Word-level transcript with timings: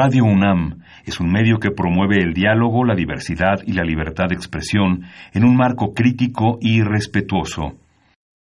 Radio 0.00 0.26
UNAM 0.26 0.78
es 1.06 1.18
un 1.18 1.32
medio 1.32 1.58
que 1.58 1.72
promueve 1.72 2.22
el 2.22 2.32
diálogo, 2.32 2.84
la 2.84 2.94
diversidad 2.94 3.56
y 3.66 3.72
la 3.72 3.82
libertad 3.82 4.26
de 4.28 4.36
expresión 4.36 5.02
en 5.34 5.44
un 5.44 5.56
marco 5.56 5.92
crítico 5.92 6.56
y 6.60 6.82
respetuoso. 6.82 7.72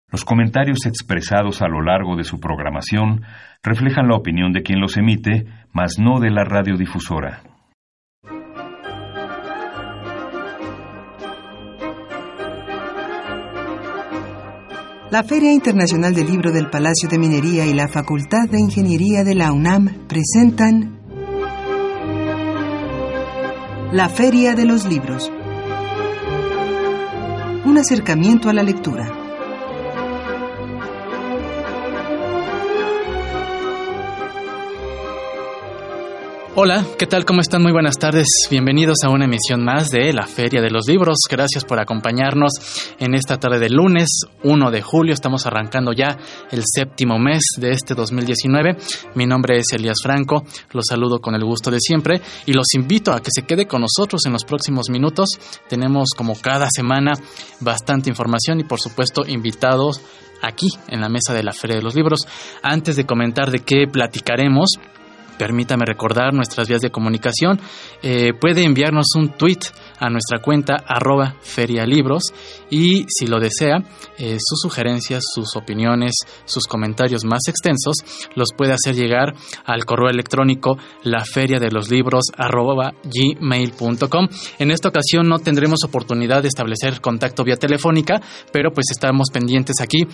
Los 0.10 0.24
comentarios 0.24 0.86
expresados 0.86 1.62
a 1.62 1.68
lo 1.68 1.82
largo 1.82 2.16
de 2.16 2.24
su 2.24 2.40
programación 2.40 3.24
reflejan 3.62 4.08
la 4.08 4.16
opinión 4.16 4.54
de 4.54 4.64
quien 4.64 4.80
los 4.80 4.96
emite, 4.96 5.46
mas 5.74 6.00
no 6.00 6.22
de 6.22 6.32
la 6.32 6.46
radiodifusora. 6.46 7.42
La 15.12 15.24
Feria 15.24 15.52
Internacional 15.52 16.14
del 16.14 16.28
Libro 16.28 16.54
del 16.54 16.70
Palacio 16.70 17.10
de 17.10 17.20
Minería 17.20 17.66
y 17.66 17.74
la 17.74 17.90
Facultad 17.90 18.48
de 18.50 18.62
Ingeniería 18.62 19.26
de 19.26 19.36
la 19.36 19.52
UNAM 19.52 20.08
presentan 20.08 21.01
La 23.92 24.08
Feria 24.08 24.56
de 24.56 24.64
los 24.64 24.86
Libros. 24.86 25.30
Un 27.66 27.78
acercamiento 27.78 28.50
a 28.50 28.54
la 28.54 28.64
lectura. 28.64 29.21
Hola, 36.54 36.86
¿qué 37.00 37.08
tal? 37.08 37.24
¿Cómo 37.24 37.40
están? 37.40 37.62
Muy 37.62 37.72
buenas 37.72 37.98
tardes. 37.98 38.28
Bienvenidos 38.50 38.98
a 39.06 39.10
una 39.10 39.24
emisión 39.24 39.64
más 39.64 39.90
de 39.90 40.12
la 40.12 40.28
Feria 40.28 40.62
de 40.62 40.70
los 40.70 40.86
Libros. 40.86 41.20
Gracias 41.30 41.64
por 41.64 41.80
acompañarnos 41.80 42.52
en 43.00 43.16
esta 43.16 43.38
tarde 43.38 43.58
de 43.58 43.70
lunes 43.70 44.10
1 44.44 44.70
de 44.70 44.82
julio. 44.82 45.14
Estamos 45.14 45.46
arrancando 45.46 45.94
ya 45.94 46.18
el 46.52 46.64
séptimo 46.66 47.18
mes 47.18 47.44
de 47.58 47.72
este 47.72 47.96
2019. 47.96 48.76
Mi 49.16 49.26
nombre 49.26 49.60
es 49.60 49.72
Elías 49.72 50.00
Franco. 50.04 50.44
Los 50.74 50.88
saludo 50.90 51.22
con 51.22 51.36
el 51.36 51.46
gusto 51.46 51.72
de 51.72 51.80
siempre 51.80 52.22
y 52.46 52.52
los 52.52 52.74
invito 52.74 53.14
a 53.14 53.22
que 53.22 53.32
se 53.34 53.44
quede 53.44 53.66
con 53.66 53.80
nosotros 53.80 54.26
en 54.26 54.34
los 54.34 54.44
próximos 54.44 54.90
minutos. 54.90 55.30
Tenemos 55.70 56.10
como 56.18 56.36
cada 56.36 56.68
semana 56.70 57.14
bastante 57.62 58.10
información 58.10 58.60
y 58.60 58.66
por 58.66 58.82
supuesto 58.82 59.22
invitados 59.26 60.02
aquí 60.42 60.68
en 60.90 61.00
la 61.00 61.08
mesa 61.08 61.34
de 61.34 61.44
la 61.44 61.54
Feria 61.54 61.78
de 61.78 61.84
los 61.84 61.96
Libros. 61.96 62.28
Antes 62.62 62.98
de 62.98 63.06
comentar 63.06 63.52
de 63.52 63.60
qué 63.60 63.86
platicaremos, 63.90 64.72
permítame 65.42 65.86
recordar 65.88 66.36
nuestras 66.36 66.68
vías 66.68 66.82
de 66.82 66.92
comunicación. 66.92 67.60
Eh, 68.04 68.32
puede 68.40 68.64
enviarnos 68.64 69.08
un 69.16 69.30
tweet 69.30 69.58
a 69.98 70.08
nuestra 70.08 70.38
cuenta 70.38 70.76
arroba 70.86 71.34
ferialibros 71.42 72.26
y 72.70 73.08
si 73.10 73.26
lo 73.26 73.40
desea, 73.40 73.78
eh, 74.20 74.38
sus 74.40 74.60
sugerencias, 74.62 75.24
sus 75.34 75.56
opiniones, 75.56 76.14
sus 76.46 76.68
comentarios 76.68 77.26
más 77.26 77.48
extensos 77.48 77.96
los 78.36 78.50
puede 78.56 78.74
hacer 78.74 78.94
llegar 78.94 79.34
al 79.66 79.84
correo 79.84 80.12
electrónico 80.12 80.78
la 81.02 81.26
feria 81.26 81.58
de 81.58 81.72
los 81.72 81.90
libros 81.90 82.26
arroba. 82.38 82.94
En 84.60 84.70
esta 84.70 84.90
ocasión 84.90 85.28
no 85.28 85.40
tendremos 85.40 85.84
oportunidad 85.84 86.44
de 86.44 86.50
establecer 86.50 87.02
contacto 87.02 87.44
vía 87.44 87.56
telefónica, 87.56 88.22
pero 88.54 88.70
pues 88.72 88.92
estamos 88.92 89.30
pendientes 89.34 89.82
aquí 89.82 90.06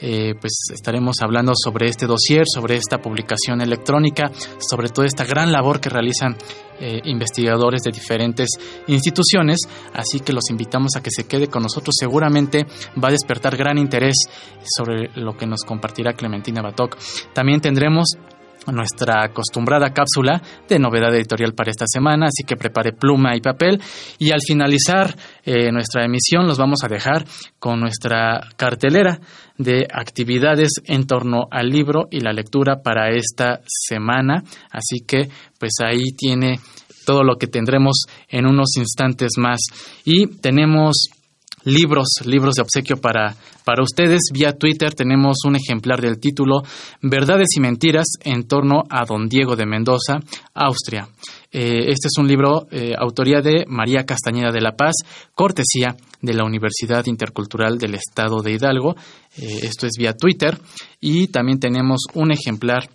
Eh, 0.00 0.34
pues 0.40 0.52
estaremos 0.72 1.16
hablando 1.20 1.52
sobre 1.54 1.86
este 1.86 2.06
dossier, 2.06 2.44
sobre 2.46 2.76
esta 2.76 2.98
publicación 2.98 3.60
electrónica, 3.60 4.30
sobre 4.58 4.88
toda 4.88 5.06
esta 5.06 5.24
gran 5.24 5.52
labor 5.52 5.80
que 5.80 5.90
realizan 5.90 6.36
eh, 6.78 7.00
investigadores 7.04 7.82
de 7.82 7.90
diferentes 7.90 8.48
instituciones, 8.86 9.58
así 9.92 10.20
que 10.20 10.32
los 10.32 10.48
invitamos 10.48 10.96
a 10.96 11.02
que 11.02 11.10
se 11.10 11.24
quede 11.24 11.48
con 11.48 11.62
nosotros. 11.62 11.94
Seguramente 11.98 12.66
va 13.02 13.08
a 13.08 13.12
despertar 13.12 13.56
gran 13.56 13.76
interés 13.76 14.14
sobre 14.64 15.10
lo 15.16 15.36
que 15.36 15.46
nos 15.46 15.64
compartirá 15.64 16.14
Clementina 16.14 16.62
Batok. 16.62 16.96
También 17.34 17.60
tendremos 17.60 18.16
nuestra 18.66 19.24
acostumbrada 19.24 19.92
cápsula 19.92 20.40
de 20.68 20.78
novedad 20.78 21.14
editorial 21.14 21.54
para 21.54 21.70
esta 21.70 21.86
semana, 21.88 22.26
así 22.26 22.44
que 22.46 22.56
prepare 22.56 22.92
pluma 22.92 23.36
y 23.36 23.40
papel. 23.40 23.80
Y 24.18 24.30
al 24.30 24.40
finalizar 24.46 25.14
eh, 25.44 25.72
nuestra 25.72 26.04
emisión 26.04 26.46
los 26.46 26.58
vamos 26.58 26.84
a 26.84 26.88
dejar 26.88 27.24
con 27.58 27.80
nuestra 27.80 28.40
cartelera 28.56 29.20
de 29.56 29.86
actividades 29.92 30.70
en 30.84 31.06
torno 31.06 31.48
al 31.50 31.68
libro 31.68 32.08
y 32.10 32.20
la 32.20 32.32
lectura 32.32 32.82
para 32.82 33.10
esta 33.10 33.60
semana. 33.66 34.42
Así 34.70 35.00
que 35.06 35.28
pues 35.58 35.72
ahí 35.84 36.12
tiene 36.16 36.60
todo 37.04 37.24
lo 37.24 37.36
que 37.36 37.46
tendremos 37.46 38.04
en 38.28 38.46
unos 38.46 38.76
instantes 38.76 39.32
más. 39.36 39.60
Y 40.04 40.26
tenemos 40.40 41.10
libros, 41.64 42.08
libros 42.24 42.54
de 42.54 42.62
obsequio 42.62 42.96
para, 42.96 43.34
para 43.64 43.82
ustedes. 43.82 44.20
Vía 44.32 44.52
Twitter 44.52 44.94
tenemos 44.94 45.38
un 45.46 45.56
ejemplar 45.56 46.00
del 46.00 46.18
título 46.18 46.62
Verdades 47.02 47.48
y 47.56 47.60
Mentiras 47.60 48.06
en 48.22 48.46
torno 48.46 48.82
a 48.88 49.04
Don 49.04 49.28
Diego 49.28 49.56
de 49.56 49.66
Mendoza, 49.66 50.20
Austria. 50.54 51.08
Eh, 51.52 51.90
este 51.90 52.08
es 52.08 52.18
un 52.18 52.28
libro, 52.28 52.68
eh, 52.70 52.92
autoría 52.96 53.40
de 53.40 53.64
María 53.66 54.06
Castañeda 54.06 54.52
de 54.52 54.60
la 54.60 54.76
Paz, 54.76 54.94
cortesía 55.34 55.96
de 56.22 56.34
la 56.34 56.44
Universidad 56.44 57.06
Intercultural 57.06 57.78
del 57.78 57.94
Estado 57.94 58.40
de 58.42 58.52
Hidalgo. 58.52 58.94
Eh, 59.36 59.60
esto 59.62 59.86
es 59.86 59.92
vía 59.98 60.12
Twitter. 60.12 60.58
Y 61.00 61.28
también 61.28 61.58
tenemos 61.58 62.02
un 62.14 62.30
ejemplar 62.30 62.88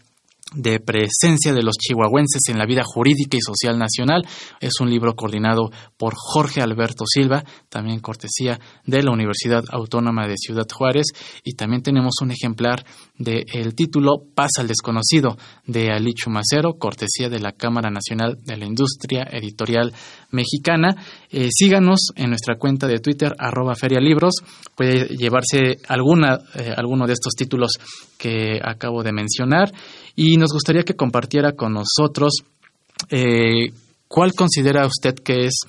de 0.55 0.79
presencia 0.79 1.53
de 1.53 1.63
los 1.63 1.75
chihuahuenses 1.75 2.41
en 2.49 2.57
la 2.57 2.65
vida 2.65 2.83
jurídica 2.83 3.37
y 3.37 3.41
social 3.41 3.77
nacional. 3.77 4.25
Es 4.59 4.79
un 4.79 4.89
libro 4.89 5.15
coordinado 5.15 5.71
por 5.97 6.13
Jorge 6.15 6.61
Alberto 6.61 7.05
Silva, 7.05 7.43
también 7.69 7.99
cortesía 7.99 8.59
de 8.85 9.03
la 9.03 9.11
Universidad 9.11 9.63
Autónoma 9.69 10.27
de 10.27 10.37
Ciudad 10.37 10.67
Juárez. 10.71 11.07
Y 11.43 11.53
también 11.53 11.83
tenemos 11.83 12.15
un 12.21 12.31
ejemplar 12.31 12.85
del 13.17 13.75
título 13.75 14.23
Paz 14.33 14.51
al 14.59 14.67
desconocido 14.67 15.37
de 15.67 15.91
Alichu 15.91 16.29
Macero, 16.29 16.77
cortesía 16.77 17.29
de 17.29 17.39
la 17.39 17.51
Cámara 17.51 17.89
Nacional 17.89 18.37
de 18.43 18.57
la 18.57 18.65
Industria 18.65 19.27
Editorial 19.31 19.93
Mexicana. 20.31 20.95
Eh, 21.29 21.49
síganos 21.51 22.11
en 22.15 22.29
nuestra 22.29 22.57
cuenta 22.57 22.87
de 22.87 22.99
Twitter, 22.99 23.33
arroba 23.37 23.75
ferialibros. 23.75 24.35
Puede 24.75 25.07
llevarse 25.07 25.77
alguna, 25.87 26.39
eh, 26.55 26.73
alguno 26.75 27.07
de 27.07 27.13
estos 27.13 27.33
títulos 27.33 27.71
que 28.17 28.59
acabo 28.63 29.03
de 29.03 29.13
mencionar 29.13 29.71
y 30.15 30.37
nos 30.37 30.51
gustaría 30.51 30.83
que 30.83 30.95
compartiera 30.95 31.53
con 31.53 31.73
nosotros 31.73 32.43
eh, 33.09 33.71
cuál 34.07 34.33
considera 34.33 34.85
usted 34.85 35.15
que 35.15 35.45
es 35.45 35.59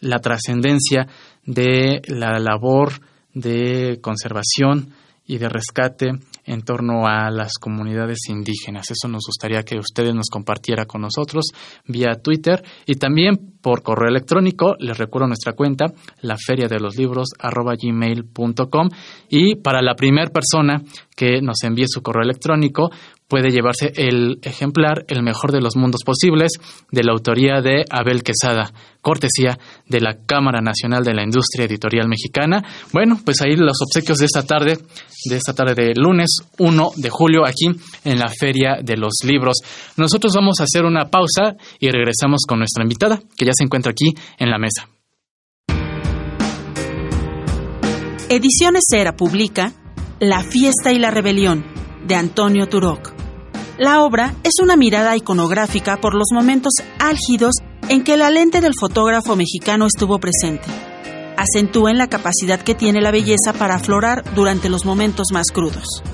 la 0.00 0.18
trascendencia 0.18 1.06
de 1.44 2.02
la 2.08 2.38
labor 2.38 2.92
de 3.32 3.98
conservación 4.02 4.92
y 5.26 5.38
de 5.38 5.48
rescate 5.48 6.10
en 6.46 6.62
torno 6.62 7.06
a 7.06 7.30
las 7.30 7.54
comunidades 7.58 8.28
indígenas. 8.28 8.90
Eso 8.90 9.08
nos 9.08 9.22
gustaría 9.26 9.62
que 9.62 9.78
ustedes 9.78 10.14
nos 10.14 10.28
compartiera 10.30 10.84
con 10.84 11.00
nosotros 11.00 11.46
vía 11.86 12.20
Twitter 12.22 12.62
y 12.86 12.96
también 12.96 13.54
por 13.62 13.82
correo 13.82 14.10
electrónico. 14.10 14.74
Les 14.78 14.98
recuerdo 14.98 15.28
nuestra 15.28 15.54
cuenta, 15.54 15.86
la 16.20 16.36
feria 16.36 16.68
de 16.68 16.78
los 16.78 16.96
libros 16.98 17.28
gmail.com 17.40 18.88
y 19.30 19.56
para 19.56 19.80
la 19.80 19.94
primera 19.94 20.30
persona 20.30 20.82
que 21.16 21.40
nos 21.40 21.62
envíe 21.62 21.86
su 21.86 22.02
correo 22.02 22.24
electrónico 22.24 22.90
puede 23.28 23.50
llevarse 23.50 23.92
el 23.96 24.38
ejemplar 24.42 25.04
El 25.08 25.22
mejor 25.22 25.52
de 25.52 25.60
los 25.60 25.76
mundos 25.76 26.02
posibles 26.04 26.52
de 26.90 27.02
la 27.02 27.12
autoría 27.12 27.60
de 27.60 27.84
Abel 27.90 28.22
Quesada, 28.22 28.72
cortesía 29.00 29.58
de 29.88 30.00
la 30.00 30.18
Cámara 30.26 30.60
Nacional 30.60 31.04
de 31.04 31.14
la 31.14 31.22
Industria 31.22 31.66
Editorial 31.66 32.08
Mexicana. 32.08 32.64
Bueno, 32.92 33.18
pues 33.24 33.40
ahí 33.42 33.56
los 33.56 33.80
obsequios 33.82 34.18
de 34.18 34.26
esta 34.26 34.42
tarde, 34.44 34.78
de 35.28 35.36
esta 35.36 35.54
tarde 35.54 35.74
de 35.74 35.94
lunes 35.94 36.38
1 36.58 36.90
de 36.96 37.10
julio 37.10 37.46
aquí 37.46 37.66
en 38.04 38.18
la 38.18 38.28
Feria 38.28 38.78
de 38.82 38.96
los 38.96 39.14
Libros. 39.24 39.58
Nosotros 39.96 40.32
vamos 40.34 40.60
a 40.60 40.64
hacer 40.64 40.84
una 40.84 41.10
pausa 41.10 41.56
y 41.78 41.90
regresamos 41.90 42.42
con 42.46 42.58
nuestra 42.58 42.82
invitada, 42.82 43.20
que 43.36 43.46
ya 43.46 43.52
se 43.54 43.64
encuentra 43.64 43.92
aquí 43.92 44.12
en 44.38 44.50
la 44.50 44.58
mesa. 44.58 44.88
Ediciones 48.28 48.84
Cera 48.90 49.16
publica 49.16 49.72
La 50.18 50.42
fiesta 50.42 50.92
y 50.92 50.98
la 50.98 51.10
rebelión, 51.10 51.64
de 52.06 52.14
Antonio 52.16 52.68
Turok. 52.68 53.13
La 53.78 54.04
obra 54.04 54.36
es 54.44 54.52
una 54.62 54.76
mirada 54.76 55.16
iconográfica 55.16 55.96
por 55.96 56.14
los 56.14 56.28
momentos 56.32 56.74
álgidos 57.00 57.54
en 57.88 58.04
que 58.04 58.16
la 58.16 58.30
lente 58.30 58.60
del 58.60 58.74
fotógrafo 58.78 59.34
mexicano 59.34 59.86
estuvo 59.86 60.20
presente. 60.20 60.64
Acentúa 61.36 61.90
en 61.90 61.98
la 61.98 62.06
capacidad 62.06 62.60
que 62.60 62.76
tiene 62.76 63.00
la 63.00 63.10
belleza 63.10 63.52
para 63.58 63.74
aflorar 63.74 64.22
durante 64.36 64.68
los 64.68 64.84
momentos 64.84 65.26
más 65.32 65.48
crudos. 65.52 66.04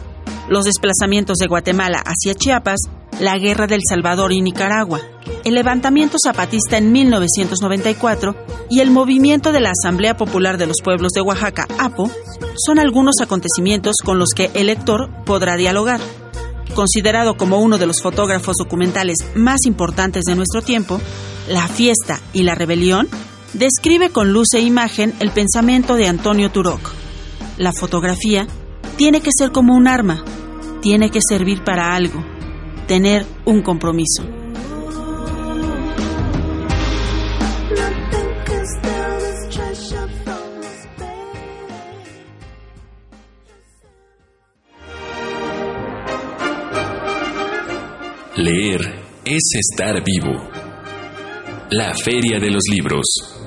Los 0.49 0.65
desplazamientos 0.65 1.37
de 1.37 1.49
Guatemala 1.49 2.03
hacia 2.03 2.35
Chiapas, 2.35 2.81
la 3.21 3.37
guerra 3.37 3.67
del 3.67 3.83
Salvador 3.87 4.33
y 4.33 4.41
Nicaragua, 4.41 5.03
el 5.45 5.55
levantamiento 5.55 6.17
zapatista 6.19 6.79
en 6.79 6.93
1994 6.93 8.37
y 8.71 8.81
el 8.81 8.91
movimiento 8.91 9.53
de 9.53 9.61
la 9.61 9.73
Asamblea 9.73 10.17
Popular 10.17 10.57
de 10.57 10.67
los 10.67 10.79
Pueblos 10.83 11.13
de 11.13 11.21
Oaxaca, 11.21 11.67
APO, 11.79 12.11
son 12.57 12.79
algunos 12.79 13.17
acontecimientos 13.21 13.97
con 14.03 14.19
los 14.19 14.31
que 14.35 14.51
el 14.55 14.69
lector 14.69 15.11
podrá 15.27 15.57
dialogar. 15.57 16.01
Considerado 16.75 17.37
como 17.37 17.59
uno 17.59 17.79
de 17.79 17.87
los 17.87 18.01
fotógrafos 18.01 18.57
documentales 18.59 19.17
más 19.35 19.61
importantes 19.67 20.25
de 20.25 20.37
nuestro 20.37 20.63
tiempo, 20.63 21.01
La 21.49 21.67
fiesta 21.67 22.21
y 22.33 22.45
la 22.45 22.55
rebelión 22.55 23.09
describe 23.55 24.11
con 24.11 24.33
luz 24.33 24.55
e 24.55 24.61
imagen 24.61 25.15
el 25.19 25.31
pensamiento 25.31 25.97
de 25.97 26.07
Antonio 26.07 26.53
Turok. 26.53 26.93
La 27.59 27.73
fotografía 27.73 28.47
tiene 28.97 29.21
que 29.21 29.31
ser 29.37 29.51
como 29.51 29.75
un 29.75 29.89
arma, 29.89 30.25
tiene 30.81 31.11
que 31.11 31.21
servir 31.27 31.65
para 31.65 31.95
algo, 31.97 32.25
tener 32.87 33.27
un 33.47 33.63
compromiso. 33.63 34.40
Leer 48.43 48.81
es 49.23 49.53
estar 49.55 50.03
vivo. 50.03 50.49
La 51.73 51.93
Feria 51.95 52.41
de 52.41 52.51
los 52.51 52.63
Libros. 52.73 53.40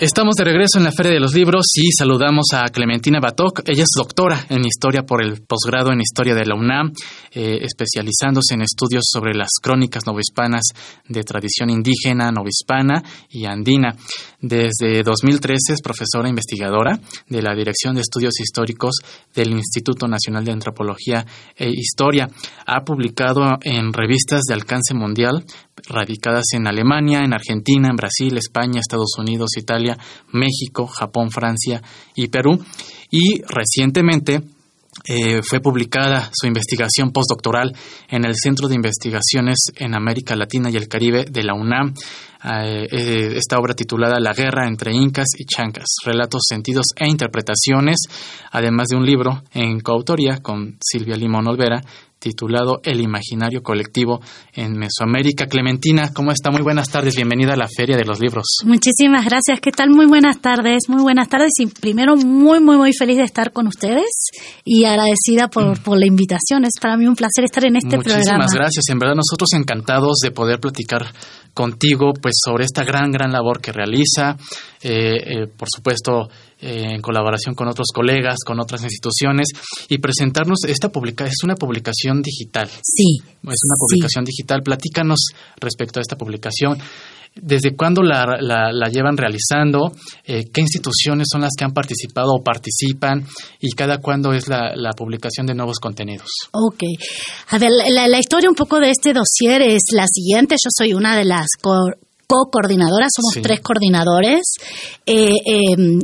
Estamos 0.00 0.34
de 0.36 0.44
regreso 0.44 0.78
en 0.78 0.84
la 0.84 0.92
Feria 0.92 1.12
de 1.12 1.20
los 1.20 1.34
Libros 1.34 1.66
y 1.74 1.92
saludamos 1.92 2.46
a 2.54 2.62
Clementina 2.70 3.20
Batok. 3.20 3.60
Ella 3.66 3.82
es 3.82 3.90
doctora 3.94 4.46
en 4.48 4.64
Historia 4.64 5.02
por 5.02 5.22
el 5.22 5.42
posgrado 5.42 5.92
en 5.92 6.00
Historia 6.00 6.34
de 6.34 6.46
la 6.46 6.54
UNAM, 6.54 6.94
eh, 7.32 7.58
especializándose 7.60 8.54
en 8.54 8.62
estudios 8.62 9.02
sobre 9.04 9.34
las 9.34 9.50
crónicas 9.60 10.06
novohispanas 10.06 10.62
de 11.06 11.22
tradición 11.22 11.68
indígena, 11.68 12.32
novohispana 12.32 13.04
y 13.28 13.44
andina. 13.44 13.94
Desde 14.40 15.02
2013 15.02 15.74
es 15.74 15.82
profesora 15.82 16.30
investigadora 16.30 16.98
de 17.28 17.42
la 17.42 17.54
Dirección 17.54 17.94
de 17.94 18.00
Estudios 18.00 18.40
Históricos 18.40 19.00
del 19.34 19.50
Instituto 19.50 20.08
Nacional 20.08 20.46
de 20.46 20.52
Antropología 20.52 21.26
e 21.54 21.68
Historia. 21.68 22.26
Ha 22.64 22.84
publicado 22.86 23.42
en 23.60 23.92
revistas 23.92 24.44
de 24.48 24.54
alcance 24.54 24.94
mundial 24.94 25.44
radicadas 25.88 26.46
en 26.52 26.66
Alemania, 26.66 27.20
en 27.20 27.32
Argentina, 27.32 27.88
en 27.88 27.96
Brasil, 27.96 28.36
España, 28.36 28.80
Estados 28.80 29.12
Unidos, 29.18 29.56
Italia, 29.56 29.96
México, 30.32 30.86
Japón, 30.86 31.30
Francia 31.30 31.82
y 32.14 32.28
Perú. 32.28 32.58
Y 33.10 33.42
recientemente 33.42 34.40
eh, 35.04 35.40
fue 35.42 35.60
publicada 35.60 36.30
su 36.32 36.46
investigación 36.46 37.10
postdoctoral 37.10 37.72
en 38.08 38.24
el 38.24 38.34
Centro 38.34 38.68
de 38.68 38.74
Investigaciones 38.74 39.58
en 39.76 39.94
América 39.94 40.36
Latina 40.36 40.68
y 40.68 40.76
el 40.76 40.88
Caribe 40.88 41.24
de 41.30 41.42
la 41.42 41.54
UNAM. 41.54 41.94
Eh, 42.42 42.86
eh, 42.90 43.32
esta 43.36 43.58
obra 43.58 43.74
titulada 43.74 44.18
La 44.18 44.32
guerra 44.32 44.66
entre 44.66 44.92
incas 44.92 45.28
y 45.38 45.44
chancas, 45.44 45.86
relatos, 46.04 46.42
sentidos 46.48 46.86
e 46.96 47.08
interpretaciones, 47.08 47.98
además 48.50 48.88
de 48.88 48.96
un 48.96 49.04
libro 49.04 49.42
en 49.52 49.80
coautoría 49.80 50.38
con 50.38 50.78
Silvia 50.80 51.16
Limón 51.16 51.48
Olvera 51.48 51.82
titulado 52.20 52.80
El 52.84 53.00
Imaginario 53.00 53.62
Colectivo 53.62 54.20
en 54.52 54.78
Mesoamérica. 54.78 55.46
Clementina, 55.46 56.12
¿cómo 56.14 56.30
está? 56.30 56.50
Muy 56.50 56.60
buenas 56.60 56.90
tardes, 56.90 57.16
bienvenida 57.16 57.54
a 57.54 57.56
la 57.56 57.66
Feria 57.66 57.96
de 57.96 58.04
los 58.04 58.20
Libros. 58.20 58.58
Muchísimas 58.64 59.24
gracias, 59.24 59.58
¿qué 59.60 59.72
tal? 59.72 59.88
Muy 59.90 60.06
buenas 60.06 60.40
tardes, 60.40 60.82
muy 60.88 61.02
buenas 61.02 61.28
tardes 61.28 61.52
y 61.58 61.66
primero 61.66 62.16
muy, 62.16 62.60
muy, 62.60 62.76
muy 62.76 62.92
feliz 62.92 63.16
de 63.16 63.24
estar 63.24 63.52
con 63.52 63.66
ustedes 63.66 64.28
y 64.64 64.84
agradecida 64.84 65.48
por, 65.48 65.78
mm. 65.78 65.82
por 65.82 65.98
la 65.98 66.06
invitación. 66.06 66.64
Es 66.64 66.78
para 66.80 66.98
mí 66.98 67.06
un 67.06 67.16
placer 67.16 67.44
estar 67.44 67.64
en 67.64 67.76
este 67.76 67.88
programa. 67.88 68.18
Muchísimas 68.18 68.52
gracias, 68.52 68.84
en 68.90 68.98
verdad 68.98 69.14
nosotros 69.16 69.48
encantados 69.54 70.18
de 70.22 70.30
poder 70.30 70.60
platicar 70.60 71.06
contigo 71.54 72.12
pues 72.20 72.34
sobre 72.44 72.64
esta 72.64 72.84
gran, 72.84 73.10
gran 73.10 73.32
labor 73.32 73.60
que 73.60 73.72
realiza, 73.72 74.36
eh, 74.82 75.16
eh, 75.24 75.46
por 75.56 75.68
supuesto 75.74 76.28
eh, 76.62 76.94
en 76.94 77.00
colaboración 77.00 77.54
con 77.54 77.68
otros 77.68 77.88
colegas, 77.94 78.38
con 78.44 78.60
otras 78.60 78.82
instituciones 78.82 79.48
y 79.88 79.98
presentarnos 79.98 80.64
esta 80.66 80.90
publicación, 80.90 81.32
es 81.32 81.44
una 81.44 81.54
publicación 81.54 82.22
digital. 82.22 82.68
Sí. 82.68 83.18
Es 83.22 83.60
una 83.64 83.76
publicación 83.78 84.24
digital. 84.24 84.62
Platícanos 84.62 85.28
respecto 85.60 86.00
a 86.00 86.02
esta 86.02 86.16
publicación. 86.16 86.78
¿Desde 87.34 87.76
cuándo 87.76 88.02
la, 88.02 88.24
la, 88.40 88.88
llevan 88.88 89.16
realizando? 89.16 89.92
Eh, 90.24 90.50
¿Qué 90.52 90.60
instituciones 90.60 91.28
son 91.30 91.42
las 91.42 91.52
que 91.56 91.64
han 91.64 91.72
participado 91.72 92.32
o 92.32 92.42
participan? 92.42 93.24
¿Y 93.60 93.70
cada 93.70 93.98
cuándo 93.98 94.32
es 94.32 94.48
la, 94.48 94.74
la 94.74 94.90
publicación 94.90 95.46
de 95.46 95.54
nuevos 95.54 95.78
contenidos? 95.78 96.28
Ok. 96.50 96.82
A 97.50 97.58
ver, 97.58 97.70
la, 97.70 98.18
historia 98.18 98.50
un 98.50 98.56
poco 98.56 98.80
de 98.80 98.90
este 98.90 99.12
dossier 99.12 99.62
es 99.62 99.82
la 99.92 100.06
siguiente. 100.12 100.56
Yo 100.56 100.70
soy 100.76 100.92
una 100.92 101.16
de 101.16 101.24
las 101.24 101.46
co-coordinadoras, 102.26 103.12
somos 103.14 103.40
tres 103.40 103.60
coordinadores. 103.60 104.42
Eh, 105.06 105.32
em, 105.46 106.00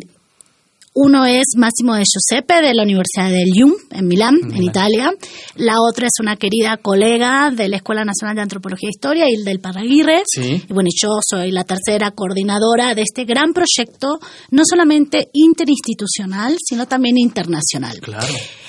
uno 0.98 1.26
es 1.26 1.44
Máximo 1.58 1.94
de 1.94 2.04
Giuseppe 2.04 2.62
de 2.62 2.72
la 2.72 2.82
Universidad 2.82 3.30
del 3.30 3.50
Lyon, 3.50 3.74
en 3.90 4.06
Milán, 4.08 4.38
en 4.50 4.62
Italia. 4.62 5.12
La 5.56 5.82
otra 5.82 6.06
es 6.06 6.14
una 6.20 6.36
querida 6.36 6.78
colega 6.78 7.50
de 7.54 7.68
la 7.68 7.76
Escuela 7.76 8.02
Nacional 8.02 8.34
de 8.34 8.40
Antropología 8.40 8.88
e 8.88 8.96
Historia, 8.96 9.26
y 9.28 9.44
del 9.44 9.60
Paraguirre. 9.60 10.22
Sí. 10.26 10.64
Y 10.66 10.72
bueno, 10.72 10.88
yo 10.94 11.18
soy 11.22 11.50
la 11.50 11.64
tercera 11.64 12.12
coordinadora 12.12 12.94
de 12.94 13.02
este 13.02 13.26
gran 13.26 13.52
proyecto, 13.52 14.18
no 14.50 14.62
solamente 14.64 15.28
interinstitucional, 15.34 16.56
sino 16.66 16.86
también 16.86 17.18
internacional. 17.18 18.00
Claro. 18.00 18.26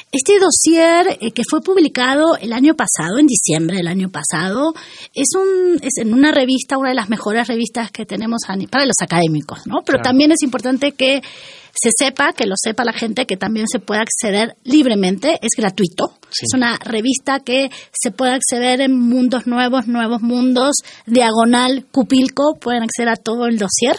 Este 0.10 0.40
dossier 0.40 1.18
eh, 1.20 1.32
que 1.32 1.44
fue 1.50 1.62
publicado 1.62 2.38
el 2.38 2.54
año 2.54 2.76
pasado, 2.76 3.20
en 3.20 3.28
diciembre 3.28 3.78
del 3.78 3.88
año 3.88 4.10
pasado, 4.10 4.74
es, 5.14 5.28
un, 5.36 5.80
es 5.82 5.98
en 5.98 6.14
una 6.14 6.32
revista, 6.32 6.78
una 6.78 6.90
de 6.90 6.96
las 6.96 7.10
mejores 7.10 7.48
revistas 7.48 7.92
que 7.92 8.06
tenemos 8.06 8.42
para 8.72 8.86
los 8.86 8.96
académicos, 9.02 9.68
¿no? 9.68 9.82
Pero 9.86 10.00
también 10.02 10.32
es 10.32 10.42
importante 10.44 10.94
que 10.94 11.22
se 11.80 11.92
sepa, 11.96 12.34
que 12.34 12.46
lo 12.46 12.56
sepa 12.58 12.84
la 12.84 12.94
gente, 12.94 13.26
que 13.26 13.38
también 13.38 13.68
se 13.68 13.80
puede 13.80 14.02
acceder 14.02 14.56
libremente, 14.64 15.40
es 15.42 15.52
gratuito. 15.56 16.14
Es 16.32 16.54
una 16.54 16.78
revista 16.78 17.40
que 17.40 17.70
se 17.92 18.12
puede 18.12 18.34
acceder 18.34 18.82
en 18.82 19.00
mundos 19.00 19.48
nuevos, 19.48 19.88
nuevos 19.88 20.22
mundos, 20.22 20.76
diagonal, 21.06 21.86
cupilco, 21.92 22.56
pueden 22.60 22.84
acceder 22.84 23.10
a 23.10 23.16
todo 23.16 23.46
el 23.46 23.58
dossier 23.58 23.96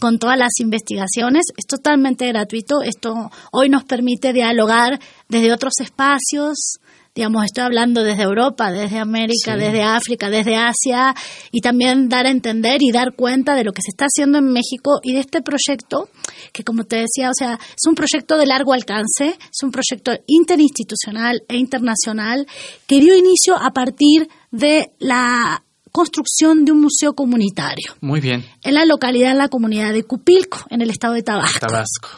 con 0.00 0.18
todas 0.18 0.38
las 0.38 0.50
investigaciones. 0.60 1.44
Es 1.56 1.66
totalmente 1.66 2.26
gratuito. 2.28 2.82
Esto 2.82 3.30
hoy 3.52 3.68
nos 3.68 3.84
permite 3.84 4.32
dialogar 4.32 4.98
desde 5.30 5.52
otros 5.52 5.74
espacios, 5.80 6.80
digamos, 7.14 7.44
estoy 7.44 7.64
hablando 7.64 8.04
desde 8.04 8.22
Europa, 8.22 8.70
desde 8.70 8.98
América, 8.98 9.56
desde 9.56 9.82
África, 9.82 10.30
desde 10.30 10.56
Asia, 10.56 11.14
y 11.50 11.60
también 11.60 12.08
dar 12.08 12.26
a 12.26 12.30
entender 12.30 12.82
y 12.82 12.92
dar 12.92 13.14
cuenta 13.14 13.54
de 13.54 13.64
lo 13.64 13.72
que 13.72 13.82
se 13.82 13.90
está 13.90 14.06
haciendo 14.06 14.38
en 14.38 14.52
México 14.52 15.00
y 15.02 15.14
de 15.14 15.20
este 15.20 15.42
proyecto, 15.42 16.08
que 16.52 16.64
como 16.64 16.84
te 16.84 16.96
decía, 16.96 17.30
o 17.30 17.34
sea, 17.34 17.54
es 17.54 17.86
un 17.86 17.94
proyecto 17.94 18.36
de 18.36 18.46
largo 18.46 18.72
alcance, 18.72 19.36
es 19.38 19.62
un 19.62 19.70
proyecto 19.70 20.12
interinstitucional 20.26 21.42
e 21.48 21.56
internacional 21.56 22.46
que 22.86 23.00
dio 23.00 23.16
inicio 23.16 23.56
a 23.56 23.72
partir 23.72 24.28
de 24.50 24.92
la 24.98 25.64
construcción 25.92 26.64
de 26.64 26.72
un 26.72 26.80
museo 26.82 27.14
comunitario. 27.14 27.94
Muy 28.00 28.20
bien. 28.20 28.44
En 28.62 28.74
la 28.74 28.84
localidad, 28.84 29.32
en 29.32 29.38
la 29.38 29.48
comunidad 29.48 29.92
de 29.92 30.04
Cupilco, 30.04 30.64
en 30.70 30.82
el 30.82 30.90
estado 30.90 31.14
de 31.14 31.22
Tabasco. 31.22 31.66
Tabasco. 31.66 32.08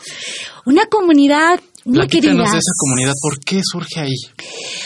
Una 0.66 0.86
comunidad 0.86 1.60
muy 1.84 2.06
querida. 2.06 2.32
de 2.32 2.42
esa 2.44 2.72
comunidad, 2.78 3.12
¿por 3.20 3.40
qué 3.40 3.60
surge 3.64 4.00
ahí? 4.00 4.14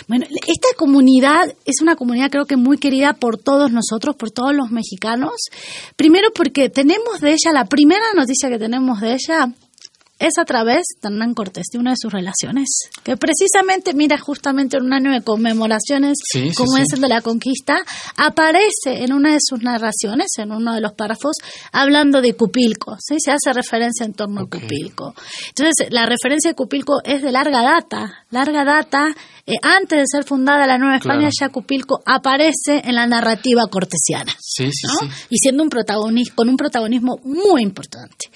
Bueno, 0.08 0.26
esta 0.46 0.68
comunidad 0.76 1.54
es 1.64 1.80
una 1.82 1.96
comunidad 1.96 2.30
creo 2.30 2.46
que 2.46 2.56
muy 2.56 2.78
querida 2.78 3.14
por 3.14 3.38
todos 3.38 3.70
nosotros, 3.70 4.16
por 4.16 4.30
todos 4.30 4.54
los 4.54 4.70
mexicanos. 4.70 5.32
Primero 5.96 6.28
porque 6.34 6.68
tenemos 6.68 7.20
de 7.20 7.30
ella, 7.30 7.52
la 7.52 7.66
primera 7.66 8.06
noticia 8.14 8.48
que 8.48 8.58
tenemos 8.58 9.00
de 9.00 9.12
ella 9.14 9.52
es 10.18 10.38
a 10.38 10.44
través 10.44 10.84
de 11.02 11.08
Hernán 11.08 11.34
Cortés, 11.34 11.66
de 11.72 11.78
una 11.78 11.90
de 11.90 11.96
sus 12.00 12.12
relaciones, 12.12 12.66
que 13.02 13.16
precisamente, 13.16 13.92
mira, 13.94 14.18
justamente 14.18 14.78
en 14.78 14.84
un 14.84 14.92
año 14.92 15.12
de 15.12 15.22
conmemoraciones, 15.22 16.18
como 16.56 16.76
es 16.78 16.92
el 16.92 17.00
de 17.00 17.08
la 17.08 17.20
conquista, 17.20 17.78
aparece 18.16 19.04
en 19.04 19.12
una 19.12 19.32
de 19.32 19.38
sus 19.40 19.62
narraciones, 19.62 20.28
en 20.38 20.52
uno 20.52 20.74
de 20.74 20.80
los 20.80 20.92
párrafos, 20.92 21.36
hablando 21.72 22.20
de 22.22 22.34
Cupilco, 22.34 22.96
¿sí? 22.98 23.16
se 23.18 23.32
hace 23.32 23.52
referencia 23.52 24.06
en 24.06 24.14
torno 24.14 24.42
a 24.42 24.48
Cupilco. 24.48 25.14
Entonces, 25.48 25.88
la 25.90 26.06
referencia 26.06 26.50
de 26.50 26.54
Cupilco 26.54 27.00
es 27.04 27.22
de 27.22 27.32
larga 27.32 27.62
data, 27.62 28.24
larga 28.30 28.64
data, 28.64 29.14
eh, 29.48 29.54
antes 29.62 29.98
de 30.00 30.04
ser 30.10 30.24
fundada 30.24 30.66
la 30.66 30.76
Nueva 30.76 30.96
España, 30.96 31.28
ya 31.38 31.50
Cupilco 31.50 32.00
aparece 32.04 32.82
en 32.84 32.96
la 32.96 33.06
narrativa 33.06 33.62
cortesiana. 33.70 34.34
Sí, 34.40 34.70
Y 35.30 35.38
siendo 35.38 35.62
un 35.62 35.68
protagonista, 35.68 36.34
con 36.34 36.48
un 36.48 36.56
protagonismo 36.56 37.20
muy 37.22 37.62
importante. 37.62 38.26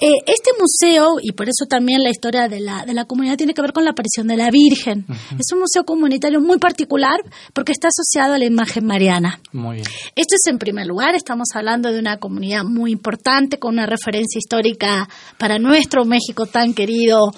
Eh, 0.00 0.14
este 0.26 0.50
museo 0.58 1.13
museo, 1.14 1.20
y 1.22 1.32
por 1.32 1.48
eso 1.48 1.66
también 1.68 2.02
la 2.02 2.10
historia 2.10 2.48
de 2.48 2.60
la, 2.60 2.84
de 2.84 2.94
la 2.94 3.04
comunidad 3.04 3.36
tiene 3.36 3.54
que 3.54 3.62
ver 3.62 3.72
con 3.72 3.84
la 3.84 3.90
aparición 3.90 4.26
de 4.26 4.36
la 4.36 4.50
Virgen. 4.50 5.06
Es 5.38 5.52
un 5.52 5.60
museo 5.60 5.84
comunitario 5.84 6.40
muy 6.40 6.58
particular 6.58 7.20
porque 7.52 7.72
está 7.72 7.88
asociado 7.88 8.34
a 8.34 8.38
la 8.38 8.44
imagen 8.44 8.84
mariana. 8.86 9.40
Muy 9.52 9.76
bien. 9.76 9.86
Esto 10.14 10.36
es 10.36 10.46
en 10.46 10.58
primer 10.58 10.86
lugar, 10.86 11.14
estamos 11.14 11.48
hablando 11.54 11.92
de 11.92 11.98
una 11.98 12.18
comunidad 12.18 12.64
muy 12.64 12.92
importante 12.92 13.58
con 13.58 13.74
una 13.74 13.86
referencia 13.86 14.38
histórica 14.38 15.08
para 15.38 15.58
nuestro 15.58 16.04
México 16.04 16.46
tan 16.46 16.74
querido 16.74 17.30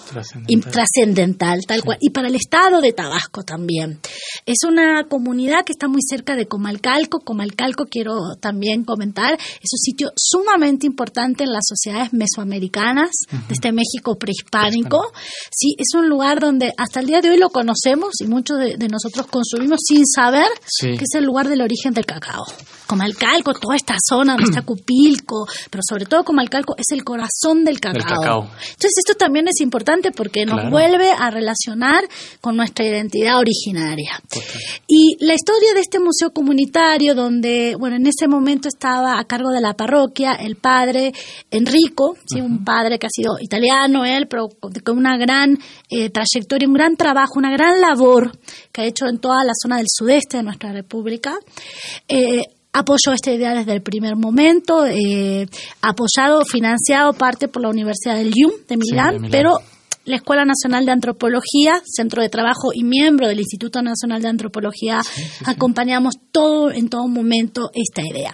y 0.46 0.56
Trascendental. 0.60 0.72
trascendental, 0.72 1.60
tal 1.66 1.82
cual, 1.82 1.98
y 2.00 2.10
para 2.10 2.28
el 2.28 2.34
estado 2.34 2.80
de 2.80 2.92
Tabasco 2.92 3.42
también. 3.42 3.98
Es 4.44 4.58
una 4.66 5.04
comunidad 5.08 5.64
que 5.64 5.72
está 5.72 5.88
muy 5.88 6.00
cerca 6.02 6.36
de 6.36 6.46
Comalcalco. 6.46 7.20
Comalcalco, 7.20 7.86
quiero 7.86 8.36
también 8.40 8.84
comentar, 8.84 9.34
es 9.34 9.70
un 9.72 9.78
sitio 9.78 10.12
sumamente 10.16 10.86
importante 10.86 11.44
en 11.44 11.52
las 11.52 11.64
sociedades 11.66 12.12
mesoamericanas 12.12 13.10
de 13.30 13.54
este 13.54 13.65
México 13.72 14.16
prehispánico. 14.18 15.12
Sí, 15.50 15.74
es 15.78 15.94
un 15.94 16.08
lugar 16.08 16.40
donde 16.40 16.72
hasta 16.76 17.00
el 17.00 17.06
día 17.06 17.20
de 17.20 17.30
hoy 17.30 17.38
lo 17.38 17.50
conocemos 17.50 18.10
y 18.20 18.26
muchos 18.26 18.58
de, 18.58 18.76
de 18.76 18.88
nosotros 18.88 19.26
consumimos 19.26 19.80
sin 19.86 20.04
saber 20.06 20.46
Sí. 20.66 20.96
que 20.96 21.04
es 21.04 21.14
el 21.14 21.24
lugar 21.24 21.48
del 21.48 21.62
origen 21.62 21.92
del 21.94 22.06
cacao. 22.06 22.44
Comalcalco, 22.86 23.54
toda 23.54 23.76
esta 23.76 23.94
zona 23.98 24.34
donde 24.34 24.50
está 24.50 24.62
Cupilco, 24.66 25.46
pero 25.70 25.82
sobre 25.88 26.06
todo 26.06 26.24
Comalcalco 26.24 26.74
es 26.78 26.86
el 26.90 27.04
corazón 27.04 27.64
del 27.64 27.80
cacao. 27.80 28.02
cacao. 28.20 28.42
Entonces 28.44 28.92
esto 28.98 29.14
también 29.14 29.48
es 29.48 29.60
importante 29.60 30.12
porque 30.12 30.44
nos 30.44 30.56
Claro. 30.56 30.70
vuelve 30.70 31.10
a 31.10 31.30
relacionar 31.30 32.04
con 32.40 32.56
nuestra 32.56 32.84
identidad 32.86 33.38
originaria. 33.38 34.20
Y 34.86 35.16
la 35.20 35.34
historia 35.34 35.74
de 35.74 35.80
este 35.80 35.98
museo 36.00 36.30
comunitario, 36.32 37.14
donde, 37.14 37.74
bueno, 37.78 37.96
en 37.96 38.06
ese 38.06 38.28
momento 38.28 38.68
estaba 38.68 39.18
a 39.18 39.24
cargo 39.24 39.50
de 39.50 39.60
la 39.60 39.74
parroquia 39.74 40.32
el 40.34 40.56
padre 40.56 41.12
Enrico, 41.50 42.16
¿sí? 42.26 42.40
un 42.40 42.64
padre 42.64 42.98
que 42.98 43.06
ha 43.06 43.10
sido 43.10 43.36
italiano 43.40 44.04
él, 44.04 44.26
pero 44.28 44.48
con 44.60 44.72
con 44.84 44.98
una 44.98 45.16
gran 45.16 45.58
eh, 45.90 46.10
trayectoria, 46.10 46.68
un 46.68 46.74
gran 46.74 46.96
trabajo, 46.96 47.32
una 47.36 47.50
gran 47.50 47.80
labor 47.80 48.30
que 48.72 48.82
ha 48.82 48.84
hecho 48.84 49.06
en 49.08 49.18
toda 49.18 49.42
la 49.42 49.52
zona 49.60 49.78
del 49.78 49.86
sudeste 49.88 50.36
de 50.36 50.42
nuestra 50.44 50.70
república. 50.72 51.34
Eh, 52.08 52.42
apoyó 52.76 53.12
esta 53.14 53.32
idea 53.32 53.54
desde 53.54 53.72
el 53.72 53.82
primer 53.82 54.16
momento, 54.16 54.86
eh, 54.86 55.46
apoyado, 55.80 56.44
financiado 56.44 57.14
parte 57.14 57.48
por 57.48 57.62
la 57.62 57.70
Universidad 57.70 58.16
del 58.16 58.30
Lyon 58.30 58.52
de 58.68 58.76
Milán, 58.76 59.14
de 59.14 59.20
Milán. 59.20 59.30
pero 59.30 59.58
la 60.04 60.16
Escuela 60.16 60.44
Nacional 60.44 60.84
de 60.84 60.92
Antropología, 60.92 61.82
centro 61.84 62.22
de 62.22 62.28
trabajo 62.28 62.72
y 62.74 62.84
miembro 62.84 63.28
del 63.28 63.40
Instituto 63.40 63.80
Nacional 63.82 64.20
de 64.22 64.28
Antropología, 64.28 65.00
acompañamos 65.46 66.16
todo 66.30 66.70
en 66.70 66.88
todo 66.88 67.08
momento 67.08 67.70
esta 67.74 68.02
idea. 68.02 68.32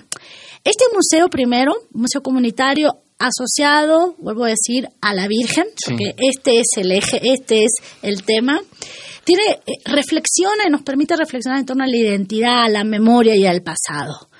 Este 0.64 0.84
museo 0.92 1.28
primero, 1.28 1.72
museo 1.92 2.22
comunitario 2.22 2.90
asociado, 3.18 4.16
vuelvo 4.18 4.44
a 4.44 4.48
decir, 4.48 4.88
a 5.00 5.14
la 5.14 5.28
Virgen, 5.28 5.66
porque 5.86 6.14
este 6.18 6.58
es 6.58 6.66
el 6.76 6.90
eje, 6.90 7.20
este 7.22 7.64
es 7.64 7.72
el 8.02 8.24
tema. 8.24 8.60
Tiene 9.24 9.42
eh, 9.44 9.72
reflexiona 9.84 10.64
y 10.66 10.70
nos 10.70 10.82
permite 10.82 11.16
reflexionar 11.16 11.60
en 11.60 11.66
torno 11.66 11.84
a 11.84 11.86
la 11.86 11.96
identidad, 11.96 12.64
a 12.64 12.68
la 12.68 12.82
memoria 12.82 13.36
y 13.36 13.46
al 13.46 13.62
pasado. 13.62 14.31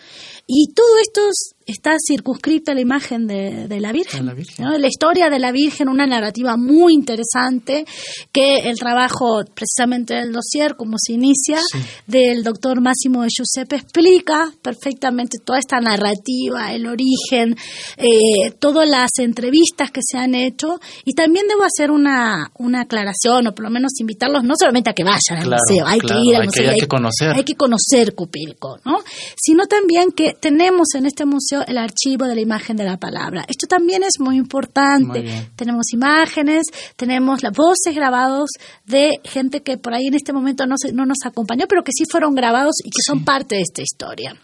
Y 0.54 0.70
todo 0.74 0.98
esto 1.00 1.22
es- 1.30 1.51
está 1.66 1.96
circunscrito 2.04 2.72
a 2.72 2.74
la 2.74 2.80
imagen 2.80 3.26
de, 3.26 3.68
de 3.68 3.80
la 3.80 3.92
Virgen. 3.92 4.26
La 4.26 4.34
Virgen. 4.34 4.64
¿no? 4.64 4.78
La 4.78 4.86
historia 4.88 5.30
de 5.30 5.38
la 5.38 5.52
Virgen, 5.52 5.88
una 5.88 6.06
narrativa 6.06 6.56
muy 6.56 6.94
interesante 6.94 7.84
que 8.32 8.68
el 8.70 8.76
trabajo 8.78 9.42
precisamente 9.54 10.14
del 10.14 10.32
dossier, 10.32 10.76
como 10.76 10.96
se 10.98 11.12
inicia, 11.14 11.60
del 12.06 12.42
doctor 12.42 12.80
Máximo 12.80 13.22
de 13.22 13.28
Giuseppe 13.36 13.76
explica 13.76 14.50
perfectamente 14.62 15.38
toda 15.44 15.58
esta 15.58 15.80
narrativa, 15.80 16.72
el 16.72 16.86
origen, 16.86 17.56
eh, 17.96 18.50
todas 18.58 18.88
las 18.88 19.10
entrevistas 19.18 19.90
que 19.90 20.00
se 20.02 20.18
han 20.18 20.34
hecho 20.34 20.80
y 21.04 21.14
también 21.14 21.46
debo 21.48 21.62
hacer 21.64 21.90
una, 21.90 22.50
una 22.58 22.82
aclaración 22.82 23.46
o 23.46 23.54
por 23.54 23.64
lo 23.64 23.70
menos 23.70 23.92
invitarlos 24.00 24.44
no 24.44 24.54
solamente 24.58 24.90
a 24.90 24.92
que 24.94 25.04
vayan 25.04 25.38
al 25.38 25.44
Claro, 25.44 25.62
museo, 25.68 25.86
hay 25.86 25.98
claro, 26.00 26.20
que 26.22 26.28
ir 26.28 26.36
al 26.36 26.42
hay 26.42 26.48
que- 26.48 26.60
museo, 26.60 26.70
hay 26.72 26.80
que 26.80 26.88
conocer. 26.88 27.30
hay 27.36 27.44
que 27.44 27.54
conocer 27.54 28.14
Cupilco, 28.14 28.78
¿no? 28.84 28.98
Sino 29.36 29.66
también 29.66 30.10
que 30.12 30.34
tenemos 30.40 30.88
en 30.94 31.06
este 31.06 31.24
museo 31.24 31.51
el 31.60 31.76
archivo 31.76 32.24
de 32.26 32.34
la 32.34 32.40
imagen 32.40 32.76
de 32.78 32.84
la 32.84 32.96
palabra. 32.96 33.44
Esto 33.48 33.66
también 33.66 34.02
es 34.02 34.18
muy 34.18 34.36
importante. 34.36 35.22
Muy. 35.22 35.48
Tenemos 35.56 35.92
imágenes, 35.92 36.62
tenemos 36.96 37.42
las 37.42 37.52
voces 37.52 37.94
grabados 37.94 38.48
de 38.86 39.20
gente 39.24 39.62
que 39.62 39.76
por 39.76 39.92
ahí 39.92 40.06
en 40.06 40.14
este 40.14 40.32
momento 40.32 40.64
no, 40.66 40.76
se- 40.78 40.92
no 40.92 41.04
nos 41.04 41.18
acompañó, 41.26 41.66
pero 41.68 41.82
que 41.84 41.92
sí 41.92 42.04
fueron 42.10 42.34
grabados 42.34 42.76
y 42.84 42.88
que 42.90 43.02
son 43.04 43.24
parte 43.24 43.56
de 43.56 43.62
esta 43.62 43.82
historia. 43.82 44.34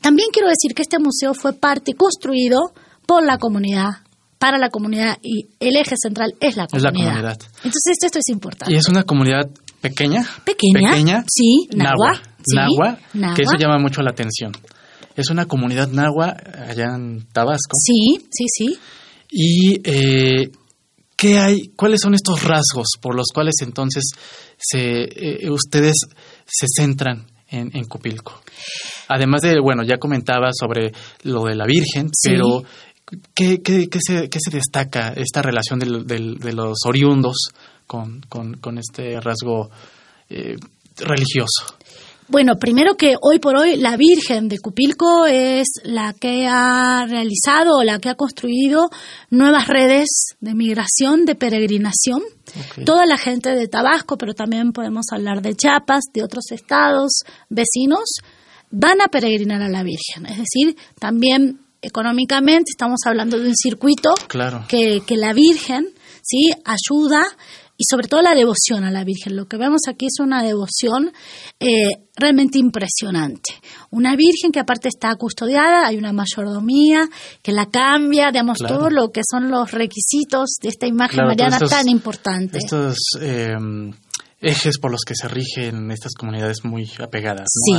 También 0.00 0.28
quiero 0.32 0.48
decir 0.48 0.74
que 0.74 0.82
este 0.82 0.98
museo 0.98 1.34
fue 1.34 1.52
parte 1.54 1.94
construido 1.94 2.72
por 3.06 3.24
la 3.24 3.38
comunidad, 3.38 3.90
para 4.38 4.58
la 4.58 4.70
comunidad 4.70 5.18
y 5.22 5.46
el 5.60 5.76
eje 5.76 5.94
central 5.96 6.34
es 6.40 6.56
la 6.56 6.64
Es 6.64 6.82
la 6.82 6.90
comunidad. 6.90 7.10
comunidad. 7.12 7.38
Entonces 7.64 7.96
esto 8.02 8.18
es 8.18 8.28
importante. 8.28 8.74
Y 8.74 8.76
es 8.76 8.88
una 8.88 9.04
comunidad 9.04 9.48
pequeña. 9.80 10.26
Pequeña, 10.44 10.90
Pequeña. 10.90 11.24
sí, 11.28 11.68
nahua, 11.76 12.14
sí, 12.44 12.56
Nahua, 12.56 12.98
nahua. 13.14 13.34
que 13.36 13.42
eso 13.42 13.52
llama 13.58 13.78
mucho 13.78 14.02
la 14.02 14.10
atención. 14.10 14.52
Es 15.16 15.30
una 15.30 15.46
comunidad 15.46 15.88
nahua 15.88 16.36
allá 16.68 16.94
en 16.94 17.26
Tabasco. 17.32 17.72
Sí, 17.74 18.18
sí, 18.30 18.44
sí. 18.48 18.78
Y 19.30 19.80
eh, 19.84 20.50
¿qué 21.16 21.38
hay? 21.38 21.68
¿Cuáles 21.76 22.00
son 22.00 22.14
estos 22.14 22.42
rasgos 22.44 22.86
por 23.00 23.14
los 23.14 23.26
cuales 23.32 23.54
entonces 23.62 24.04
se, 24.58 25.02
eh, 25.44 25.50
ustedes 25.50 25.94
se 26.46 26.66
centran 26.74 27.26
en, 27.48 27.70
en 27.76 27.84
Cupilco? 27.84 28.42
Además 29.08 29.42
de, 29.42 29.60
bueno, 29.60 29.82
ya 29.82 29.98
comentaba 29.98 30.50
sobre 30.52 30.92
lo 31.24 31.44
de 31.44 31.54
la 31.56 31.66
Virgen, 31.66 32.08
Sí. 32.16 32.30
pero 32.30 32.64
¿qué, 33.34 33.60
qué, 33.62 33.88
qué 33.88 33.98
se, 34.00 34.28
qué 34.30 34.38
se 34.42 34.50
destaca 34.56 35.12
esta 35.14 35.42
relación 35.42 35.78
del- 35.78 36.06
del- 36.06 36.38
de 36.38 36.52
los 36.52 36.78
oriundos 36.86 37.36
con, 37.86 38.20
con- 38.28 38.54
con 38.54 38.78
este 38.78 39.20
rasgo 39.20 39.70
eh, 40.30 40.56
religioso? 40.96 41.76
Bueno, 42.32 42.56
primero 42.58 42.96
que 42.96 43.16
hoy 43.20 43.38
por 43.38 43.58
hoy 43.58 43.76
la 43.76 43.98
Virgen 43.98 44.48
de 44.48 44.58
Cupilco 44.58 45.26
es 45.26 45.68
la 45.84 46.14
que 46.14 46.46
ha 46.48 47.04
realizado 47.06 47.76
o 47.76 47.84
la 47.84 47.98
que 47.98 48.08
ha 48.08 48.14
construido 48.14 48.88
nuevas 49.28 49.68
redes 49.68 50.08
de 50.40 50.54
migración, 50.54 51.26
de 51.26 51.34
peregrinación. 51.34 52.22
Toda 52.86 53.04
la 53.04 53.18
gente 53.18 53.50
de 53.50 53.68
Tabasco, 53.68 54.16
pero 54.16 54.32
también 54.32 54.72
podemos 54.72 55.04
hablar 55.12 55.42
de 55.42 55.54
Chiapas, 55.54 56.04
de 56.14 56.22
otros 56.22 56.50
estados 56.52 57.20
vecinos, 57.50 58.04
van 58.70 59.02
a 59.02 59.08
peregrinar 59.08 59.60
a 59.60 59.68
la 59.68 59.82
Virgen. 59.82 60.24
Es 60.24 60.38
decir, 60.38 60.74
también 60.98 61.60
económicamente 61.82 62.70
estamos 62.70 63.00
hablando 63.04 63.38
de 63.38 63.48
un 63.50 63.56
circuito 63.56 64.14
Claro. 64.28 64.64
que, 64.70 65.02
que 65.06 65.18
la 65.18 65.34
Virgen 65.34 65.86
sí 66.22 66.50
ayuda 66.64 67.24
y 67.82 67.84
sobre 67.90 68.06
todo 68.06 68.22
la 68.22 68.34
devoción 68.34 68.84
a 68.84 68.92
la 68.92 69.02
Virgen. 69.02 69.34
Lo 69.34 69.46
que 69.48 69.56
vemos 69.56 69.80
aquí 69.88 70.06
es 70.06 70.20
una 70.20 70.40
devoción 70.42 71.10
eh, 71.58 71.88
realmente 72.16 72.58
impresionante. 72.58 73.54
Una 73.90 74.14
Virgen 74.14 74.52
que 74.52 74.60
aparte 74.60 74.86
está 74.88 75.12
custodiada, 75.16 75.86
hay 75.88 75.96
una 75.96 76.12
mayordomía 76.12 77.08
que 77.42 77.50
la 77.50 77.66
cambia, 77.66 78.30
digamos, 78.30 78.58
Claro. 78.58 78.76
todo 78.78 78.90
lo 78.90 79.10
que 79.10 79.22
son 79.28 79.50
los 79.50 79.72
requisitos 79.72 80.50
de 80.62 80.68
esta 80.68 80.86
imagen 80.86 81.14
Claro, 81.16 81.28
mariana 81.30 81.56
estos- 81.56 81.70
tan 81.70 81.88
importante. 81.88 82.58
Estos 82.58 82.98
eh, 83.20 83.56
ejes 84.42 84.78
por 84.78 84.90
los 84.90 85.02
que 85.06 85.14
se 85.14 85.28
rigen 85.28 85.90
estas 85.90 86.12
comunidades 86.14 86.64
muy 86.64 86.90
apegadas. 86.98 87.48
Sí. 87.48 87.74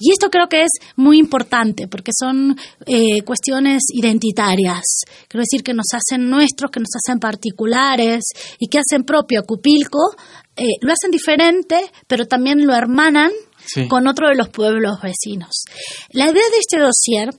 Y 0.00 0.12
esto 0.12 0.30
creo 0.30 0.48
que 0.48 0.62
es 0.62 0.70
muy 0.96 1.18
importante 1.18 1.86
porque 1.86 2.12
son 2.18 2.56
eh, 2.86 3.22
cuestiones 3.22 3.82
identitarias. 3.92 4.82
Quiero 5.28 5.42
decir 5.42 5.62
que 5.62 5.74
nos 5.74 5.86
hacen 5.92 6.28
nuestros, 6.28 6.70
que 6.70 6.80
nos 6.80 6.90
hacen 6.96 7.20
particulares 7.20 8.24
y 8.58 8.68
que 8.68 8.78
hacen 8.78 9.04
propio 9.04 9.40
a 9.40 9.42
Cupilco. 9.42 10.16
Eh, 10.56 10.64
lo 10.80 10.92
hacen 10.92 11.10
diferente, 11.10 11.80
pero 12.06 12.26
también 12.26 12.66
lo 12.66 12.74
hermanan 12.74 13.30
Sí. 13.64 13.86
con 13.86 14.08
otro 14.08 14.28
de 14.28 14.34
los 14.34 14.48
pueblos 14.48 15.00
vecinos. 15.00 15.62
La 16.10 16.24
idea 16.24 16.32
de 16.42 16.58
este 16.58 16.78
dossier 16.80 17.30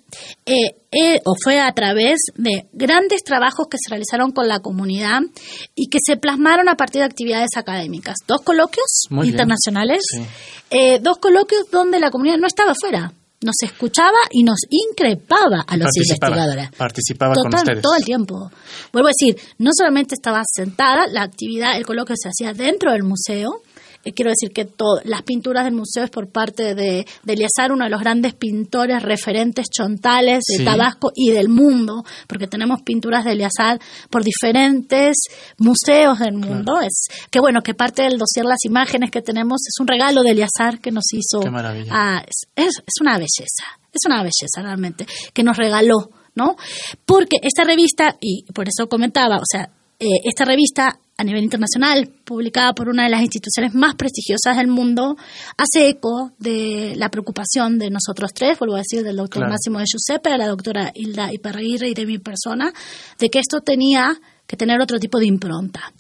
eh, 0.46 0.78
eh, 0.90 1.20
o 1.26 1.34
fue 1.44 1.60
a 1.60 1.70
través 1.74 2.18
de 2.36 2.66
grandes 2.72 3.24
trabajos 3.26 3.68
que 3.70 3.78
se 3.78 3.90
realizaron 3.90 4.32
con 4.32 4.48
la 4.48 4.60
comunidad 4.62 5.20
y 5.76 5.90
que 5.90 5.98
se 6.02 6.16
plasmaron 6.16 6.70
a 6.70 6.76
partir 6.78 7.00
de 7.02 7.08
actividades 7.08 7.58
académicas. 7.58 8.16
Dos 8.26 8.40
coloquios 8.42 9.08
Muy 9.10 9.28
internacionales, 9.28 10.02
Sí. 10.10 10.24
eh, 10.70 11.00
dos 11.02 11.18
coloquios 11.18 11.70
donde 11.70 12.00
la 12.00 12.10
comunidad 12.10 12.38
no 12.38 12.48
estaba 12.48 12.74
fuera, 12.80 13.12
nos 13.44 13.56
escuchaba 13.64 14.18
y 14.32 14.44
nos 14.44 14.60
increpaba 14.70 15.62
a 15.68 15.78
los 15.78 15.86
Participaba, 15.86 16.36
investigadores. 16.36 16.70
participaba 16.78 17.34
con 17.36 17.54
ustedes. 17.54 17.82
todo 17.82 17.96
el 17.96 18.04
tiempo. 18.06 18.52
Vuelvo 18.92 19.08
a 19.08 19.12
decir, 19.18 19.36
no 19.60 19.72
solamente 19.74 20.16
estaba 20.16 20.42
sentada, 20.46 21.08
la 21.08 21.24
actividad, 21.24 21.78
el 21.78 21.86
coloquio 21.86 22.16
se 22.18 22.30
hacía 22.30 22.54
dentro 22.54 22.92
del 22.92 23.04
museo. 23.04 23.62
Eh, 24.06 24.14
quiero 24.14 24.32
decir 24.32 24.52
que 24.54 24.66
to- 24.66 25.00
las 25.06 25.22
pinturas 25.24 25.64
del 25.66 25.74
museo 25.74 26.04
es 26.04 26.10
por 26.10 26.30
parte 26.30 26.76
de, 26.76 27.06
de 27.24 27.34
Eliazar, 27.34 27.72
uno 27.72 27.86
de 27.86 27.90
los 27.90 28.02
grandes 28.02 28.34
pintores 28.34 29.02
referentes 29.02 29.68
chontales 29.70 30.42
de 30.50 30.58
Sí. 30.58 30.66
Tabasco 30.66 31.12
y 31.16 31.32
del 31.32 31.50
mundo, 31.50 32.04
porque 32.28 32.48
tenemos 32.48 32.82
pinturas 32.82 33.24
de 33.26 33.32
Eliazar 33.32 33.80
por 34.10 34.24
diferentes 34.24 35.16
museos 35.58 36.20
del 36.20 36.34
mundo. 36.34 36.80
Es 36.82 37.06
que 37.32 37.40
bueno, 37.40 37.62
que 37.62 37.74
parte 37.74 38.04
del 38.04 38.18
dossier 38.18 38.46
las 38.46 38.64
imágenes 38.66 39.10
que 39.12 39.22
tenemos 39.22 39.62
es 39.68 39.80
un 39.80 39.88
regalo 39.88 40.22
de 40.24 40.32
Eliazar 40.32 40.80
que 40.80 40.92
nos 40.92 41.06
hizo. 41.14 41.40
Qué 41.42 41.50
maravilla. 41.50 41.92
Ah, 41.94 42.24
es, 42.28 42.48
es- 42.56 42.78
es 42.80 43.02
una 43.02 43.18
belleza, 43.18 43.66
es 43.92 44.02
una 44.06 44.18
belleza 44.22 44.62
realmente, 44.62 45.06
que 45.34 45.44
nos 45.44 45.58
regaló 45.58 46.10
¿no? 46.36 46.56
Porque 47.06 47.38
esta 47.44 47.64
revista, 47.64 48.18
y 48.20 48.44
por 48.54 48.68
eso 48.68 48.90
comentaba, 48.90 49.38
o 49.38 49.44
sea, 49.48 49.70
eh, 50.00 50.08
esta 50.24 50.46
revista 50.46 51.00
a 51.18 51.24
nivel 51.24 51.44
internacional, 51.44 52.10
publicada 52.24 52.74
por 52.74 52.90
una 52.90 53.04
de 53.04 53.10
las 53.10 53.22
instituciones 53.22 53.74
más 53.74 53.96
prestigiosas 53.96 54.58
del 54.58 54.68
mundo, 54.68 55.16
hace 55.58 55.90
eco 55.90 56.32
de 56.40 56.96
la 56.98 57.10
preocupación 57.10 57.78
de 57.78 57.92
nosotros 57.92 58.32
tres, 58.34 58.58
vuelvo 58.58 58.76
a 58.76 58.80
decir, 58.80 59.04
del 59.04 59.18
doctor 59.18 59.48
Máximo 59.48 59.80
de 59.80 59.86
Giuseppe, 59.86 60.32
de 60.32 60.38
la 60.38 60.48
doctora 60.48 60.92
Hilda 60.94 61.32
Iparraguirre 61.32 61.90
y 61.90 61.94
de 61.94 62.06
mi 62.06 62.18
persona, 62.18 62.74
de 63.20 63.30
que 63.30 63.40
esto 63.40 63.62
tenía 63.62 64.20
que 64.48 64.58
tener 64.58 64.82
otro 64.82 65.00
tipo 65.00 65.20
de 65.20 65.26
impronta. 65.26 65.94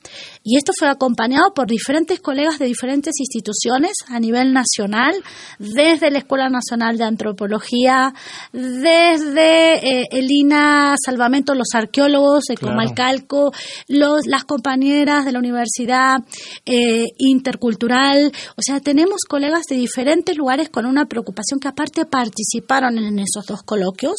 Y 0.46 0.58
esto 0.58 0.74
fue 0.78 0.90
acompañado 0.90 1.54
por 1.54 1.68
diferentes 1.68 2.20
colegas 2.20 2.60
de 2.60 2.66
diferentes 2.66 3.14
instituciones 3.18 3.94
a 4.08 4.20
nivel 4.20 4.52
nacional, 4.52 5.16
desde 5.58 6.12
la 6.12 6.18
Escuela 6.18 6.50
Nacional 6.50 6.98
de 6.98 7.06
Antropología, 7.06 8.14
desde 8.52 10.02
eh, 10.02 10.08
el 10.12 10.30
INA 10.30 10.96
Salvamento, 11.04 11.56
los 11.56 11.70
arqueólogos 11.74 12.44
de 12.50 12.58
Comalcalco, 12.58 13.54
los, 13.88 14.26
las 14.28 14.44
compañeras 14.44 15.24
de 15.24 15.32
la 15.32 15.40
Universidad 15.40 16.18
eh, 16.66 17.06
Intercultural. 17.20 18.34
O 18.58 18.62
sea, 18.62 18.82
tenemos 18.82 19.22
colegas 19.22 19.64
de 19.70 19.78
diferentes 19.78 20.36
lugares 20.36 20.68
con 20.68 20.86
una 20.86 21.06
preocupación 21.06 21.62
que 21.62 21.70
aparte 21.70 22.06
participaron 22.06 22.98
en 22.98 23.18
esos 23.20 23.46
dos 23.48 23.64
coloquios, 23.64 24.16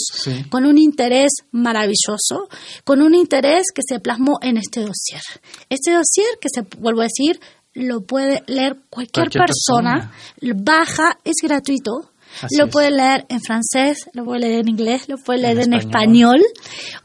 con 0.48 0.64
un 0.64 0.78
interés 0.78 1.32
maravilloso, 1.50 2.48
con 2.82 3.02
un 3.02 3.14
interés 3.14 3.64
que 3.74 3.82
se 3.86 4.00
plasmó 4.00 4.38
en 4.40 4.56
este 4.56 4.80
dossier. 4.80 5.20
Este 5.68 5.90
dossier 5.90 6.13
que 6.40 6.48
se 6.52 6.62
vuelvo 6.78 7.00
a 7.00 7.04
decir, 7.04 7.40
lo 7.74 8.02
puede 8.02 8.42
leer 8.46 8.76
cualquier, 8.88 9.30
persona, 9.30 10.12
baja, 10.54 11.18
es 11.24 11.36
gratuito, 11.42 12.10
lo 12.56 12.68
puede 12.68 12.90
leer 12.90 13.26
en 13.28 13.40
francés, 13.40 13.98
lo 14.12 14.24
puede 14.24 14.40
leer 14.40 14.60
en 14.60 14.68
inglés, 14.68 15.08
lo 15.08 15.18
puede 15.18 15.40
leer 15.40 15.60
en, 15.60 15.74
español. 15.74 16.40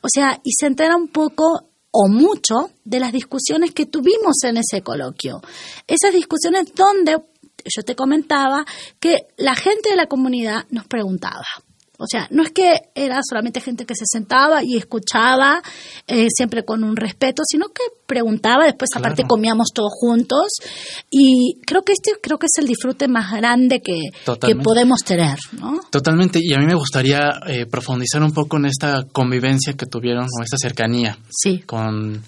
O 0.01 0.07
sea, 0.11 0.39
y 0.43 0.51
se 0.57 0.67
entera 0.67 0.95
un 0.95 1.07
poco 1.07 1.69
o 1.91 2.07
mucho 2.07 2.71
de 2.83 2.99
las 2.99 3.11
discusiones 3.11 3.71
que 3.71 3.85
tuvimos 3.85 4.43
en 4.43 4.57
ese 4.57 4.81
coloquio. 4.81 5.41
Esas 5.87 6.13
discusiones 6.13 6.73
donde 6.75 7.17
yo 7.65 7.81
te 7.83 7.95
comentaba 7.95 8.65
que 8.99 9.27
la 9.37 9.55
gente 9.55 9.89
de 9.89 9.95
la 9.95 10.07
comunidad 10.07 10.65
nos 10.69 10.85
preguntaba, 10.85 11.45
o 11.99 12.07
sea, 12.07 12.27
no 12.31 12.43
es 12.43 12.51
que 12.51 12.79
era 12.95 13.19
solamente 13.27 13.59
gente 13.59 13.85
que 13.85 13.93
se 13.93 14.05
sentaba 14.09 14.63
y 14.63 14.77
escuchaba 14.77 15.61
eh, 16.07 16.27
siempre 16.33 16.63
con 16.63 16.85
un 16.85 16.95
respeto, 16.95 17.43
sino 17.45 17.67
que 17.67 17.83
preguntaba, 18.05 18.63
después 18.63 18.89
aparte 18.95 19.25
comíamos 19.27 19.67
todos 19.73 19.91
juntos 19.93 20.47
y 21.11 21.59
creo 21.67 21.81
que 21.81 21.91
este 21.91 22.13
creo 22.23 22.39
que 22.39 22.45
es 22.45 22.57
el 22.57 22.67
disfrute 22.67 23.09
más 23.09 23.33
grande 23.33 23.81
que, 23.81 23.99
podemos 24.63 25.01
tener. 25.03 25.37
¿no? 25.59 25.81
Totalmente, 25.91 26.39
y 26.41 26.53
a 26.53 26.59
mí 26.59 26.65
me 26.65 26.75
gustaría 26.75 27.31
eh, 27.47 27.65
profundizar 27.65 28.23
un 28.23 28.31
poco 28.31 28.55
en 28.55 28.67
esta 28.67 29.03
convivencia 29.11 29.73
que 29.73 29.85
tuvieron 29.85 30.23
o 30.23 30.43
esta 30.43 30.57
cercanía 30.57 31.17
sí. 31.29 31.59
con, 31.65 32.23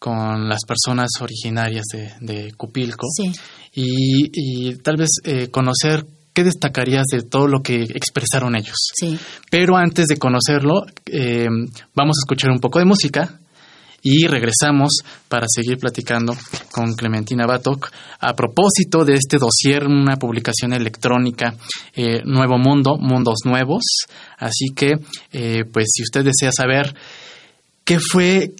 con 0.00 0.48
las 0.48 0.64
personas 0.66 1.10
originarias 1.20 1.84
de, 1.92 2.12
de 2.20 2.52
Cupilco 2.54 3.06
sí. 3.16 3.32
y, 3.72 4.30
y 4.32 4.76
tal 4.78 4.96
vez 4.96 5.10
eh, 5.22 5.48
conocer 5.48 6.04
¿qué 6.32 6.44
destacarías 6.44 7.04
de 7.12 7.22
todo 7.22 7.46
lo 7.46 7.62
que 7.62 7.82
expresaron 7.82 8.56
ellos? 8.56 8.76
Sí. 8.94 9.18
Pero 9.50 9.76
antes 9.76 10.06
de 10.06 10.16
conocerlo, 10.16 10.84
eh, 11.06 11.46
vamos 11.94 12.16
a 12.18 12.22
escuchar 12.24 12.50
un 12.50 12.60
poco 12.60 12.78
de 12.78 12.84
música 12.84 13.38
y 14.02 14.26
regresamos 14.26 14.98
para 15.28 15.46
seguir 15.48 15.78
platicando 15.78 16.36
con 16.72 16.94
Clementina 16.94 17.46
Batok 17.46 17.90
a 18.20 18.34
propósito 18.34 19.04
de 19.04 19.14
este 19.14 19.38
dossier, 19.38 19.86
una 19.86 20.16
publicación 20.16 20.72
electrónica 20.72 21.54
eh, 21.94 22.20
Nuevo 22.24 22.58
Mundo, 22.58 22.96
Mundos 22.98 23.40
Nuevos. 23.44 23.84
Así 24.38 24.66
que, 24.74 24.94
eh, 25.32 25.64
pues, 25.72 25.86
si 25.94 26.02
usted 26.02 26.24
desea 26.24 26.50
saber 26.50 26.94
qué 27.84 28.00
fue 28.00 28.54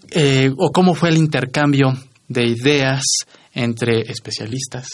o 0.57 0.71
cómo 0.71 0.95
fue 0.95 1.09
el 1.09 1.17
intercambio 1.17 1.93
de 2.29 2.47
ideas 2.47 3.03
entre 3.55 4.01
especialistas, 4.03 4.87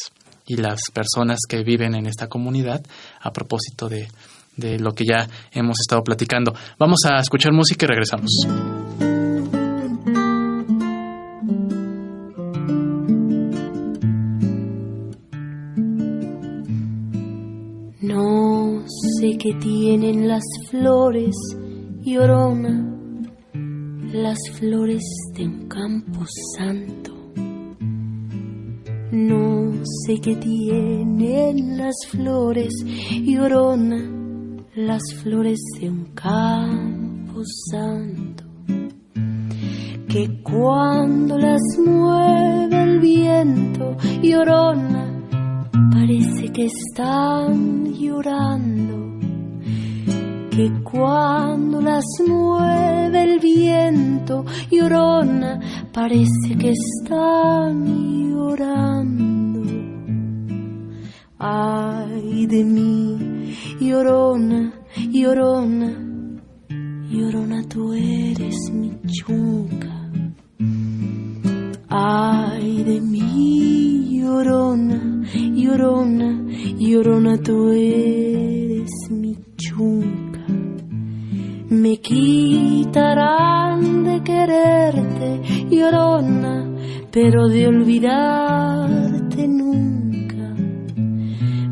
y 0.49 0.57
las 0.57 0.81
personas 0.93 1.41
que 1.49 1.63
viven 1.63 1.95
en 1.95 2.07
esta 2.07 2.27
comunidad 2.27 2.83
a 3.21 3.33
propósito 3.33 3.89
de, 3.89 4.09
de 4.57 4.79
lo 4.79 4.93
que 4.93 5.05
ya 5.05 5.29
hemos 5.53 5.79
estado 5.79 6.03
platicando. 6.03 6.55
Vamos 6.79 7.01
a 7.05 7.21
escuchar 7.21 7.53
música 7.53 7.85
y 7.85 7.89
regresamos. 7.89 8.31
No 18.01 18.85
sé 19.21 19.37
qué 19.39 19.53
tienen 19.61 20.29
las 20.29 20.45
flores, 20.71 21.37
llorona, 22.01 22.97
las 24.13 24.39
flores 24.59 25.05
de 25.35 25.45
un 25.45 25.69
campo 25.69 26.25
santo 26.57 27.18
no 29.11 29.73
sé 30.07 30.21
qué 30.21 30.37
tienen 30.37 31.79
las 31.79 31.95
flores, 32.09 32.73
llorona, 33.25 34.03
las 34.75 35.03
flores 35.23 35.59
de 35.81 35.91
un 35.91 36.05
campo 36.15 37.43
santo. 37.71 38.45
Que 40.09 40.43
cuando 40.43 41.39
las 41.39 41.61
mueve 41.85 42.83
el 42.83 43.01
viento, 43.01 43.97
llorona, 44.23 45.23
parece 45.93 46.53
que 46.53 46.67
están 46.67 47.93
llorando 47.93 48.99
que 50.59 50.73
cuando 50.83 51.81
las 51.81 52.05
mueve 52.27 53.23
el 53.23 53.39
viento, 53.39 54.45
llorona, 54.69 55.61
parece 55.93 56.57
que 56.59 56.71
están 56.73 57.85
llorando. 58.31 59.63
Ay 61.39 62.47
de 62.47 62.65
mí, 62.65 63.55
llorona, 63.81 64.73
llorona, 65.11 65.91
llorona, 67.11 67.63
tú 67.69 67.93
eres 67.93 68.57
mi 68.73 68.91
chunca. 69.07 70.11
Ay 71.89 72.83
de 72.85 73.01
mí, 73.01 74.21
llorona, 74.21 75.23
llorona, 75.35 76.45
llorona, 76.79 77.39
tú 77.39 77.71
eres 77.71 78.91
mi 79.11 79.37
chunca 79.57 80.28
me 81.71 82.01
quitarán 82.01 84.05
de 84.05 84.23
quererte, 84.23 85.43
llorona, 85.71 86.67
pero 87.11 87.49
de 87.49 87.67
olvidarte 87.67 89.47
nunca. 89.47 90.55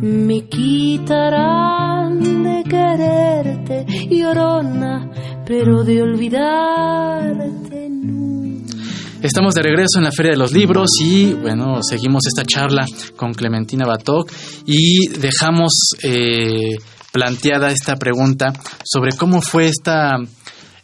Me 0.02 0.46
quitarán 0.48 2.42
de 2.42 2.62
quererte, 2.64 3.86
llorona, 4.10 5.10
pero 5.46 5.82
de 5.82 6.02
olvidarte 6.02 7.88
nunca. 7.88 8.76
Estamos 9.22 9.54
de 9.54 9.62
regreso 9.62 9.98
en 9.98 10.04
la 10.04 10.12
Feria 10.12 10.32
de 10.32 10.38
los 10.38 10.52
Libros 10.52 10.90
y 11.02 11.32
bueno, 11.32 11.82
seguimos 11.82 12.26
esta 12.26 12.44
charla 12.44 12.84
con 13.16 13.32
Clementina 13.32 13.86
Batok 13.86 14.30
y 14.66 15.08
dejamos 15.08 15.72
eh, 16.02 16.76
planteada 17.16 17.70
esta 17.70 17.96
pregunta 17.96 18.52
sobre 18.84 19.16
cómo 19.16 19.40
fue 19.40 19.68
esta, 19.68 20.16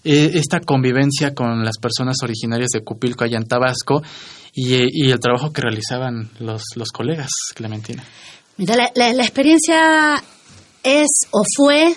eh, 0.02 0.30
esta 0.32 0.60
convivencia 0.60 1.34
con 1.34 1.62
las 1.62 1.76
personas 1.76 2.16
originarias 2.22 2.70
de 2.70 2.82
Cupilco 2.82 3.24
allá 3.24 3.36
en 3.36 3.46
Tabasco 3.46 4.02
y, 4.54 5.10
el 5.10 5.20
trabajo 5.20 5.52
que 5.52 5.60
realizaban 5.60 6.30
los, 6.38 6.62
los 6.74 6.88
colegas, 6.88 7.28
Clementina. 7.54 8.02
Mira, 8.56 8.76
la, 8.94 9.10
experiencia 9.10 10.22
es 10.82 11.08
o 11.32 11.42
fue, 11.54 11.94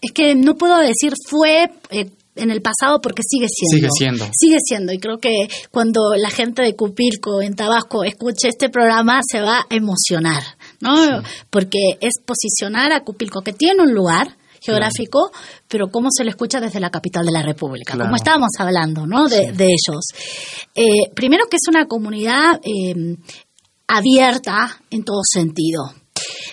es 0.00 0.12
que 0.12 0.34
no 0.34 0.56
puedo 0.56 0.78
decir 0.78 1.12
fue 1.28 1.70
eh, 1.90 2.10
en 2.34 2.50
el 2.50 2.62
pasado 2.62 3.00
porque 3.00 3.22
sigue 3.22 3.46
siendo. 3.48 3.76
Sigue 3.76 3.88
siendo. 3.96 4.24
Sigue 4.36 4.58
siendo. 4.60 4.92
Y 4.92 4.98
creo 4.98 5.18
que 5.18 5.48
cuando 5.70 6.14
la 6.16 6.30
gente 6.30 6.62
de 6.62 6.74
Cupilco 6.74 7.42
en 7.42 7.54
Tabasco 7.54 8.02
escuche 8.02 8.48
este 8.48 8.70
programa 8.70 9.20
se 9.22 9.40
va 9.40 9.58
a 9.58 9.66
emocionar. 9.70 10.42
¿No? 10.82 11.22
Porque 11.48 11.96
es 12.00 12.14
posicionar 12.24 12.92
a 12.92 13.04
Cupilco, 13.04 13.40
que 13.42 13.52
tiene 13.52 13.82
un 13.82 13.94
lugar 13.94 14.36
geográfico, 14.60 15.30
pero 15.68 15.90
cómo 15.90 16.08
se 16.10 16.24
lo 16.24 16.30
escucha 16.30 16.60
desde 16.60 16.80
la 16.80 16.90
capital 16.90 17.24
de 17.24 17.32
la 17.32 17.42
República, 17.42 17.96
como 17.96 18.16
estábamos 18.16 18.50
hablando, 18.58 19.06
¿no? 19.06 19.28
De, 19.28 19.48
ellos. 19.58 20.04
Eh, 20.74 21.10
primero 21.14 21.46
que 21.48 21.56
es 21.56 21.68
una 21.68 21.86
comunidad 21.86 22.60
eh, 22.62 23.16
abierta 23.88 24.80
en 24.90 25.04
todo 25.04 25.20
sentido. 25.24 25.94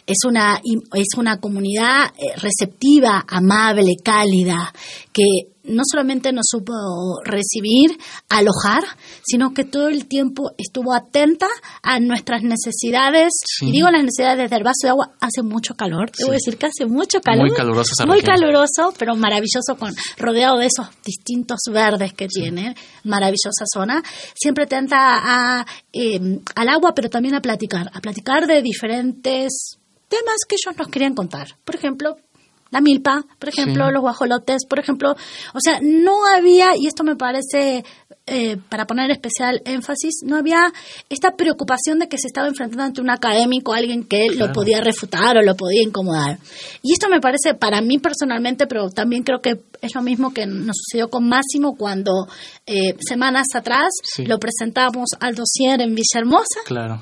Es 0.06 0.18
una, 0.26 0.60
es 0.94 1.08
una 1.18 1.40
comunidad 1.40 2.06
eh, 2.18 2.36
receptiva, 2.38 3.26
amable, 3.28 3.96
cálida, 4.04 4.74
que 5.12 5.24
no 5.70 5.84
solamente 5.90 6.32
nos 6.32 6.46
supo 6.50 6.74
recibir, 7.24 7.98
alojar, 8.30 8.84
sino 9.24 9.54
que 9.54 9.64
todo 9.64 9.88
el 9.88 10.08
tiempo 10.08 10.52
estuvo 10.58 10.94
atenta 10.94 11.48
a 11.82 12.00
nuestras 12.00 12.44
necesidades. 12.44 13.34
Y 13.62 13.72
digo 13.72 13.90
las 13.90 14.04
necesidades 14.04 14.38
desde 14.40 14.58
el 14.58 14.64
vaso 14.64 14.84
de 14.84 14.90
agua, 14.90 15.12
hace 15.20 15.42
mucho 15.42 15.76
calor, 15.76 16.12
debo 16.18 16.32
decir 16.32 16.58
que 16.58 16.68
hace 16.68 16.86
mucho 16.86 17.22
calor. 17.22 17.48
Muy 17.48 17.56
caluroso 17.56 17.92
esa 17.94 18.06
Muy 18.06 18.22
región. 18.22 18.36
caluroso, 18.36 18.94
pero 18.98 19.16
maravilloso, 19.16 19.76
con, 19.78 19.94
rodeado 20.18 20.58
de 20.58 20.68
esos 20.68 20.88
distintos 21.04 21.60
verdes 21.72 22.14
que 22.14 22.28
tiene, 22.28 22.76
maravillosa 23.04 23.66
zona. 23.72 24.04
Siempre 24.36 24.66
atenta 24.66 24.98
a, 25.00 25.66
eh, 25.94 26.40
al 26.56 26.70
agua, 26.70 26.94
pero 26.96 27.10
también 27.10 27.36
a 27.36 27.42
platicar, 27.42 27.90
a 27.94 28.02
platicar 28.02 28.48
de 28.48 28.62
diferentes 28.62 29.80
temas 30.08 30.38
que 30.48 30.56
ellos 30.56 30.78
nos 30.78 30.88
querían 30.88 31.14
contar. 31.14 31.56
Por 31.64 31.76
ejemplo, 31.76 32.18
la 32.72 32.82
milpa, 32.82 33.26
por 33.40 33.50
ejemplo, 33.50 33.88
Sí. 33.88 33.92
los 33.94 34.02
guajolotes, 34.02 34.66
por 34.68 34.80
ejemplo. 34.80 35.16
O 35.54 35.60
sea, 35.60 35.80
no 35.82 36.26
había, 36.28 36.76
y 36.78 36.88
esto 36.88 37.04
me 37.04 37.16
parece, 37.16 37.84
eh, 38.28 38.58
para 38.70 38.86
poner 38.86 39.10
especial 39.12 39.62
énfasis, 39.66 40.22
no 40.24 40.38
había 40.38 40.72
esta 41.10 41.32
preocupación 41.36 41.98
de 42.00 42.08
que 42.08 42.18
se 42.20 42.28
estaba 42.28 42.48
enfrentando 42.48 42.84
ante 42.84 43.02
un 43.02 43.10
académico, 43.10 43.74
alguien 43.74 44.04
que 44.04 44.28
lo 44.36 44.52
podía 44.54 44.82
refutar 44.82 45.38
o 45.38 45.42
lo 45.42 45.56
podía 45.56 45.82
incomodar. 45.82 46.38
Y 46.84 46.94
esto 46.94 47.10
me 47.10 47.20
parece, 47.20 47.56
para 47.56 47.82
mí 47.82 47.98
personalmente, 47.98 48.68
pero 48.68 48.90
también 48.90 49.24
creo 49.24 49.40
que 49.42 49.60
es 49.82 49.96
lo 49.96 50.02
mismo 50.04 50.32
que 50.34 50.46
nos 50.46 50.76
sucedió 50.78 51.10
con 51.10 51.28
Máximo 51.28 51.76
cuando 51.76 52.28
eh, 52.68 52.96
semanas 53.00 53.48
atrás 53.56 53.88
Sí. 54.04 54.26
lo 54.26 54.38
presentamos 54.40 55.10
al 55.20 55.34
dossier 55.34 55.82
en 55.82 55.96
Villahermosa 55.96 56.60
Claro. 56.66 57.02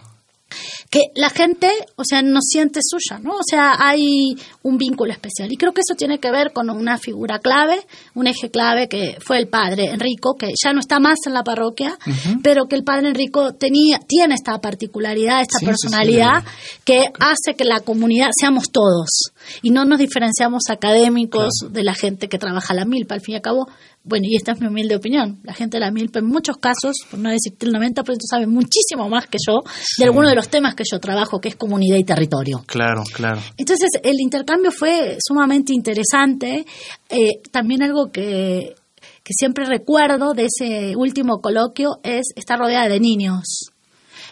Que 0.89 1.01
la 1.15 1.29
gente, 1.29 1.69
o 1.95 2.03
sea, 2.03 2.21
no 2.21 2.39
siente 2.41 2.79
suya, 2.83 3.19
¿no? 3.19 3.33
O 3.35 3.43
sea, 3.47 3.75
hay 3.79 4.35
un 4.63 4.77
vínculo 4.77 5.11
especial. 5.11 5.51
Y 5.51 5.57
creo 5.57 5.73
que 5.73 5.81
eso 5.81 5.95
tiene 5.95 6.19
que 6.19 6.31
ver 6.31 6.51
con 6.53 6.69
una 6.69 6.97
figura 6.97 7.39
clave, 7.39 7.79
un 8.15 8.27
eje 8.27 8.49
clave 8.49 8.87
que 8.87 9.17
fue 9.19 9.37
el 9.37 9.47
padre 9.47 9.91
Enrico, 9.91 10.35
que 10.35 10.53
ya 10.61 10.73
no 10.73 10.79
está 10.79 10.99
más 10.99 11.19
en 11.25 11.33
la 11.33 11.43
parroquia, 11.43 11.97
pero 12.41 12.65
que 12.67 12.75
el 12.75 12.83
padre 12.83 13.09
Enrico 13.09 13.53
tenía, 13.53 13.99
tiene 13.99 14.35
esta 14.35 14.59
particularidad, 14.59 15.41
esta 15.41 15.57
Sí, 15.57 15.65
sí, 15.65 15.71
sí, 15.71 15.87
personalidad 15.87 16.43
que 16.83 17.05
hace 17.19 17.55
que 17.55 17.65
la 17.65 17.79
comunidad 17.79 18.29
seamos 18.37 18.71
todos 18.71 19.31
y 19.61 19.71
no 19.71 19.85
nos 19.85 19.99
diferenciamos 19.99 20.63
académicos 20.69 21.53
de 21.69 21.83
la 21.83 21.93
gente 21.93 22.27
que 22.27 22.37
trabaja 22.37 22.73
la 22.73 22.85
milpa. 22.85 23.15
Al 23.15 23.21
fin 23.21 23.33
y 23.33 23.35
al 23.37 23.41
cabo, 23.41 23.67
bueno, 24.07 24.25
y 24.27 24.35
esta 24.35 24.53
es 24.53 24.61
mi 24.61 24.67
humilde 24.67 24.95
opinión, 24.95 25.39
la 25.43 25.53
gente 25.53 25.77
de 25.77 25.81
la 25.81 25.91
milpa 25.91 26.19
en 26.19 26.25
muchos 26.25 26.57
casos, 26.57 26.95
por 27.09 27.19
no 27.19 27.29
decir 27.29 27.53
el 27.59 27.73
90%, 27.73 28.17
sabe 28.29 28.47
muchísimo 28.47 29.09
más 29.09 29.27
que 29.27 29.37
yo 29.45 29.61
de 29.97 30.05
algunos 30.05 30.29
de 30.29 30.35
los 30.35 30.49
temas 30.49 30.75
que 30.75 30.83
yo 30.89 30.99
trabajo, 30.99 31.39
que 31.39 31.49
es 31.49 31.55
comunidad 31.55 31.97
y 31.97 32.03
territorio. 32.03 32.63
Claro, 32.65 33.03
claro. 33.13 33.41
Entonces, 33.57 33.89
el 34.03 34.19
intercambio 34.19 34.71
fue 34.71 35.17
sumamente 35.19 35.73
interesante. 35.73 36.65
Eh, 37.09 37.41
también 37.51 37.83
algo 37.83 38.11
que, 38.11 38.75
que 39.23 39.33
siempre 39.33 39.65
recuerdo 39.65 40.33
de 40.33 40.45
ese 40.45 40.95
último 40.95 41.39
coloquio 41.41 41.99
es 42.03 42.27
estar 42.35 42.57
rodeada 42.57 42.87
de 42.87 42.99
niños. 42.99 43.71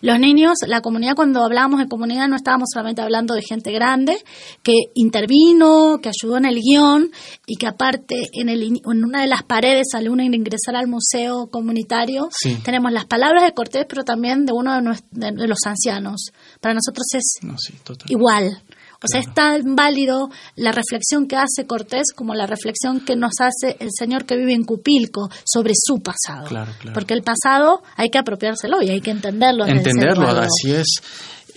Los 0.01 0.19
niños, 0.19 0.53
la 0.67 0.81
comunidad, 0.81 1.15
cuando 1.15 1.43
hablábamos 1.43 1.79
de 1.79 1.87
comunidad, 1.87 2.27
no 2.27 2.35
estábamos 2.35 2.69
solamente 2.73 3.01
hablando 3.01 3.33
de 3.33 3.41
gente 3.41 3.71
grande 3.71 4.17
que 4.63 4.73
intervino, 4.93 5.99
que 6.01 6.09
ayudó 6.09 6.37
en 6.37 6.45
el 6.45 6.59
guion 6.61 7.09
y 7.45 7.55
que 7.55 7.67
aparte 7.67 8.29
en, 8.33 8.49
el, 8.49 8.63
en 8.63 9.03
una 9.03 9.21
de 9.21 9.27
las 9.27 9.43
paredes 9.43 9.87
al 9.93 10.09
uno 10.09 10.23
ingresar 10.23 10.75
al 10.75 10.87
museo 10.87 11.47
comunitario 11.47 12.27
Sí. 12.31 12.57
tenemos 12.63 12.91
las 12.91 13.05
palabras 13.05 13.43
de 13.43 13.53
Cortés, 13.53 13.85
pero 13.87 14.03
también 14.03 14.45
de 14.45 14.51
uno 14.53 14.73
de, 14.81 15.31
de- 15.31 15.47
los 15.47 15.59
ancianos. 15.65 16.31
Para 16.59 16.73
nosotros 16.73 17.05
es 17.13 17.37
No, 17.41 17.57
sí, 17.57 17.73
total. 17.83 18.09
igual. 18.11 18.61
O 19.03 19.07
sea, 19.07 19.19
es 19.19 19.33
tan 19.33 19.75
válido 19.75 20.29
la 20.55 20.71
reflexión 20.71 21.27
que 21.27 21.35
hace 21.35 21.65
Cortés 21.67 22.13
como 22.15 22.33
la 22.33 22.47
reflexión 22.47 23.01
que 23.01 23.15
nos 23.15 23.33
hace 23.39 23.77
el 23.79 23.89
señor 23.97 24.25
que 24.25 24.37
vive 24.37 24.53
en 24.53 24.63
Cupilco 24.63 25.29
sobre 25.43 25.73
su 25.75 26.01
pasado. 26.01 26.47
Claro, 26.47 26.71
claro. 26.79 26.93
Porque 26.93 27.13
el 27.13 27.23
pasado 27.23 27.81
hay 27.95 28.09
que 28.09 28.17
apropiárselo 28.17 28.81
y 28.81 28.89
hay 28.89 29.01
que 29.01 29.11
entenderlo. 29.11 29.65
Entenderlo, 29.65 30.27
así 30.27 30.71
es. 30.71 30.87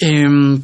Em, 0.00 0.62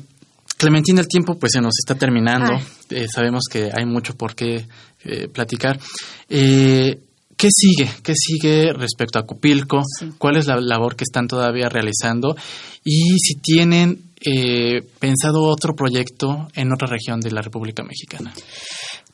Clementina, 0.57 1.01
el 1.01 1.09
tiempo 1.09 1.39
pues 1.39 1.53
se 1.53 1.61
nos 1.61 1.75
está 1.79 1.95
terminando. 1.95 2.53
Eh, 2.91 3.07
sabemos 3.13 3.45
que 3.51 3.71
hay 3.75 3.85
mucho 3.85 4.15
por 4.15 4.35
qué 4.35 4.67
eh, 5.05 5.29
platicar. 5.29 5.79
Eh, 6.29 7.01
¿Qué 7.37 7.49
sigue? 7.51 7.91
¿Qué 8.03 8.15
sigue 8.15 8.73
respecto 8.73 9.19
a 9.19 9.27
Cupilco? 9.27 9.83
¿Cuál 10.19 10.37
es 10.37 10.47
la 10.47 10.61
labor 10.61 10.95
que 10.95 11.03
están 11.03 11.27
todavía 11.27 11.69
realizando? 11.69 12.37
Y 12.85 13.19
si 13.19 13.35
tienen 13.41 14.14
eh, 14.25 14.83
pensado 14.99 15.43
otro 15.45 15.75
proyecto 15.75 16.49
en 16.55 16.73
otra 16.73 16.89
región 16.89 17.21
de 17.21 17.31
la 17.31 17.43
República 17.43 17.83
Mexicana. 17.83 18.33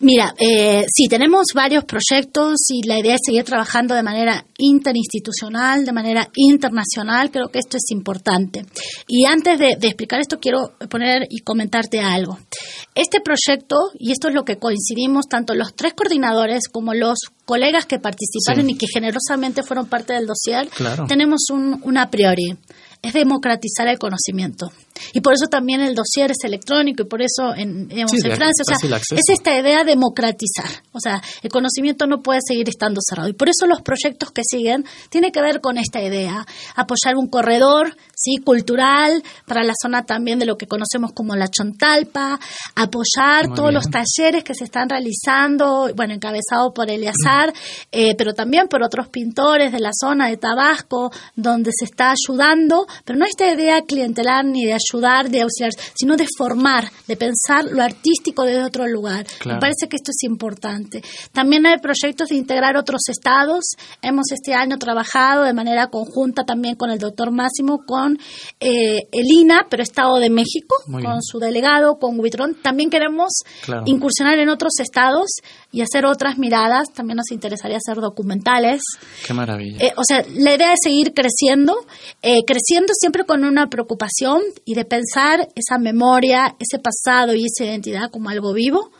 Mira, 0.02 0.34
eh, 0.38 0.84
sí, 0.90 1.08
tenemos 1.08 1.48
varios 1.54 1.84
proyectos 1.84 2.54
y 2.70 2.86
la 2.86 2.98
idea 2.98 3.14
es 3.16 3.20
seguir 3.22 3.44
trabajando 3.44 3.94
de 3.94 4.02
manera 4.02 4.46
interinstitucional, 4.56 5.84
de 5.84 5.92
manera 5.92 6.28
internacional. 6.36 7.30
Creo 7.30 7.48
que 7.48 7.58
esto 7.58 7.76
es 7.76 7.90
importante. 7.90 8.64
Y 9.06 9.26
antes 9.26 9.58
de, 9.58 9.76
de 9.78 9.86
explicar 9.88 10.20
esto, 10.20 10.38
quiero 10.40 10.72
poner 10.88 11.26
y 11.28 11.40
comentarte 11.40 12.00
algo. 12.00 12.38
Este 12.94 13.20
proyecto, 13.20 13.76
y 13.98 14.12
esto 14.12 14.28
es 14.28 14.34
lo 14.34 14.44
que 14.44 14.56
coincidimos 14.56 15.26
tanto 15.28 15.54
los 15.54 15.74
tres 15.74 15.92
coordinadores 15.94 16.68
como 16.68 16.94
los 16.94 17.18
colegas 17.44 17.84
que 17.86 17.98
participaron 17.98 18.66
Sí. 18.66 18.72
y 18.72 18.78
que 18.78 18.86
generosamente 18.92 19.62
fueron 19.62 19.86
parte 19.86 20.12
del 20.14 20.26
dossier, 20.26 20.68
Claro. 20.68 21.04
tenemos 21.06 21.50
un, 21.52 21.80
un 21.82 21.98
a 21.98 22.08
priori. 22.10 22.56
Es 23.02 23.14
democratizar 23.14 23.88
el 23.88 23.98
conocimiento. 23.98 24.70
Y 25.14 25.20
por 25.20 25.32
eso 25.32 25.46
también 25.46 25.80
el 25.80 25.94
dossier 25.94 26.30
es 26.30 26.44
electrónico 26.44 27.02
y 27.02 27.06
por 27.06 27.22
eso 27.22 27.54
en, 27.54 27.88
digamos, 27.88 28.10
Sí, 28.10 28.18
en 28.22 28.36
Francia, 28.36 28.62
o 28.62 28.64
sea, 28.64 28.98
es 29.16 29.28
esta 29.28 29.58
idea 29.58 29.84
de 29.84 29.92
democratizar. 29.92 30.82
O 30.92 31.00
sea, 31.00 31.22
el 31.42 31.50
conocimiento 31.50 32.06
no 32.06 32.20
puede 32.20 32.40
seguir 32.46 32.68
estando 32.68 33.00
cerrado. 33.02 33.28
Y 33.28 33.32
por 33.32 33.48
eso 33.48 33.66
los 33.66 33.80
proyectos 33.80 34.30
que 34.30 34.42
siguen 34.44 34.84
tienen 35.08 35.32
que 35.32 35.40
ver 35.40 35.60
con 35.60 35.78
esta 35.78 36.02
idea. 36.02 36.46
Apoyar 36.76 37.16
un 37.16 37.28
corredor 37.28 37.96
sí 38.14 38.36
cultural 38.44 39.22
para 39.46 39.64
la 39.64 39.72
zona 39.80 40.04
también 40.04 40.38
de 40.38 40.46
lo 40.46 40.58
que 40.58 40.66
conocemos 40.66 41.12
como 41.12 41.34
la 41.36 41.48
Chontalpa, 41.48 42.38
apoyar 42.74 43.48
Muy 43.48 43.56
todos 43.56 43.70
bien. 43.70 43.74
los 43.74 43.86
talleres 43.90 44.44
que 44.44 44.54
se 44.54 44.64
están 44.64 44.88
realizando, 44.90 45.90
bueno, 45.96 46.12
encabezado 46.12 46.74
por 46.74 46.90
Eleazar, 46.90 47.52
eh, 47.92 48.14
pero 48.16 48.34
también 48.34 48.68
por 48.68 48.82
otros 48.82 49.08
pintores 49.08 49.72
de 49.72 49.80
la 49.80 49.90
zona 49.98 50.28
de 50.28 50.36
Tabasco, 50.36 51.10
donde 51.34 51.70
se 51.74 51.86
está 51.86 52.12
ayudando, 52.12 52.86
pero 53.04 53.18
no 53.18 53.24
esta 53.24 53.52
idea 53.52 53.82
clientelar 53.82 54.44
ni 54.44 54.64
de 54.64 54.74
ayudar, 54.74 55.28
de 55.30 55.42
auxiliar, 55.42 55.72
sino 55.94 56.16
de 56.16 56.26
formar, 56.36 56.90
de 57.06 57.16
pensar 57.16 57.64
lo 57.64 57.82
artístico 57.82 58.44
desde 58.44 58.62
otro 58.64 58.86
lugar. 58.86 59.26
Claro. 59.38 59.56
Me 59.56 59.60
parece 59.60 59.88
que 59.88 59.96
esto 59.96 60.10
es 60.10 60.22
importante. 60.24 61.02
También 61.32 61.66
hay 61.66 61.78
proyectos 61.78 62.28
de 62.28 62.36
integrar 62.36 62.76
otros 62.76 63.02
estados. 63.08 63.64
Hemos 64.02 64.30
este 64.32 64.54
año 64.54 64.78
trabajado 64.78 65.44
de 65.44 65.52
manera 65.52 65.88
conjunta 65.88 66.44
también 66.44 66.76
con 66.76 66.90
el 66.90 66.98
doctor 66.98 67.30
Máximo, 67.30 67.84
con 67.86 68.18
eh, 68.60 68.98
el 69.12 69.26
INA, 69.32 69.66
pero 69.68 69.82
Estado 69.82 70.16
de 70.16 70.30
México, 70.30 70.74
Muy 70.86 71.02
con 71.02 71.12
bien. 71.12 71.22
su 71.22 71.38
delegado, 71.38 71.98
con 71.98 72.18
Huitrón. 72.18 72.56
También 72.62 72.90
queremos 72.90 73.30
Claro. 73.64 73.82
incursionar 73.86 74.38
en 74.38 74.48
otros 74.48 74.72
estados 74.80 75.30
y 75.72 75.82
hacer 75.82 76.04
otras 76.04 76.38
miradas. 76.38 76.88
También 76.94 77.16
nos 77.16 77.30
interesaría 77.30 77.78
hacer 77.78 78.00
documentales. 78.00 78.82
Qué 79.26 79.34
maravilla. 79.34 79.84
Eh, 79.84 79.92
o 79.96 80.02
sea, 80.06 80.24
la 80.34 80.54
idea 80.54 80.72
es 80.72 80.78
seguir 80.82 81.12
creciendo, 81.14 81.74
eh, 82.22 82.44
creciendo 82.46 82.92
siempre 82.98 83.24
con 83.24 83.44
una 83.44 83.68
preocupación 83.68 84.42
y 84.64 84.74
de 84.74 84.84
pensar 84.84 85.48
esa 85.54 85.78
memoria, 85.78 86.56
ese 86.58 86.78
pasado 86.78 87.34
y 87.34 87.44
esa 87.44 87.64
identidad 87.64 88.10
como 88.10 88.30
algo 88.30 88.52
vivo 88.52 88.90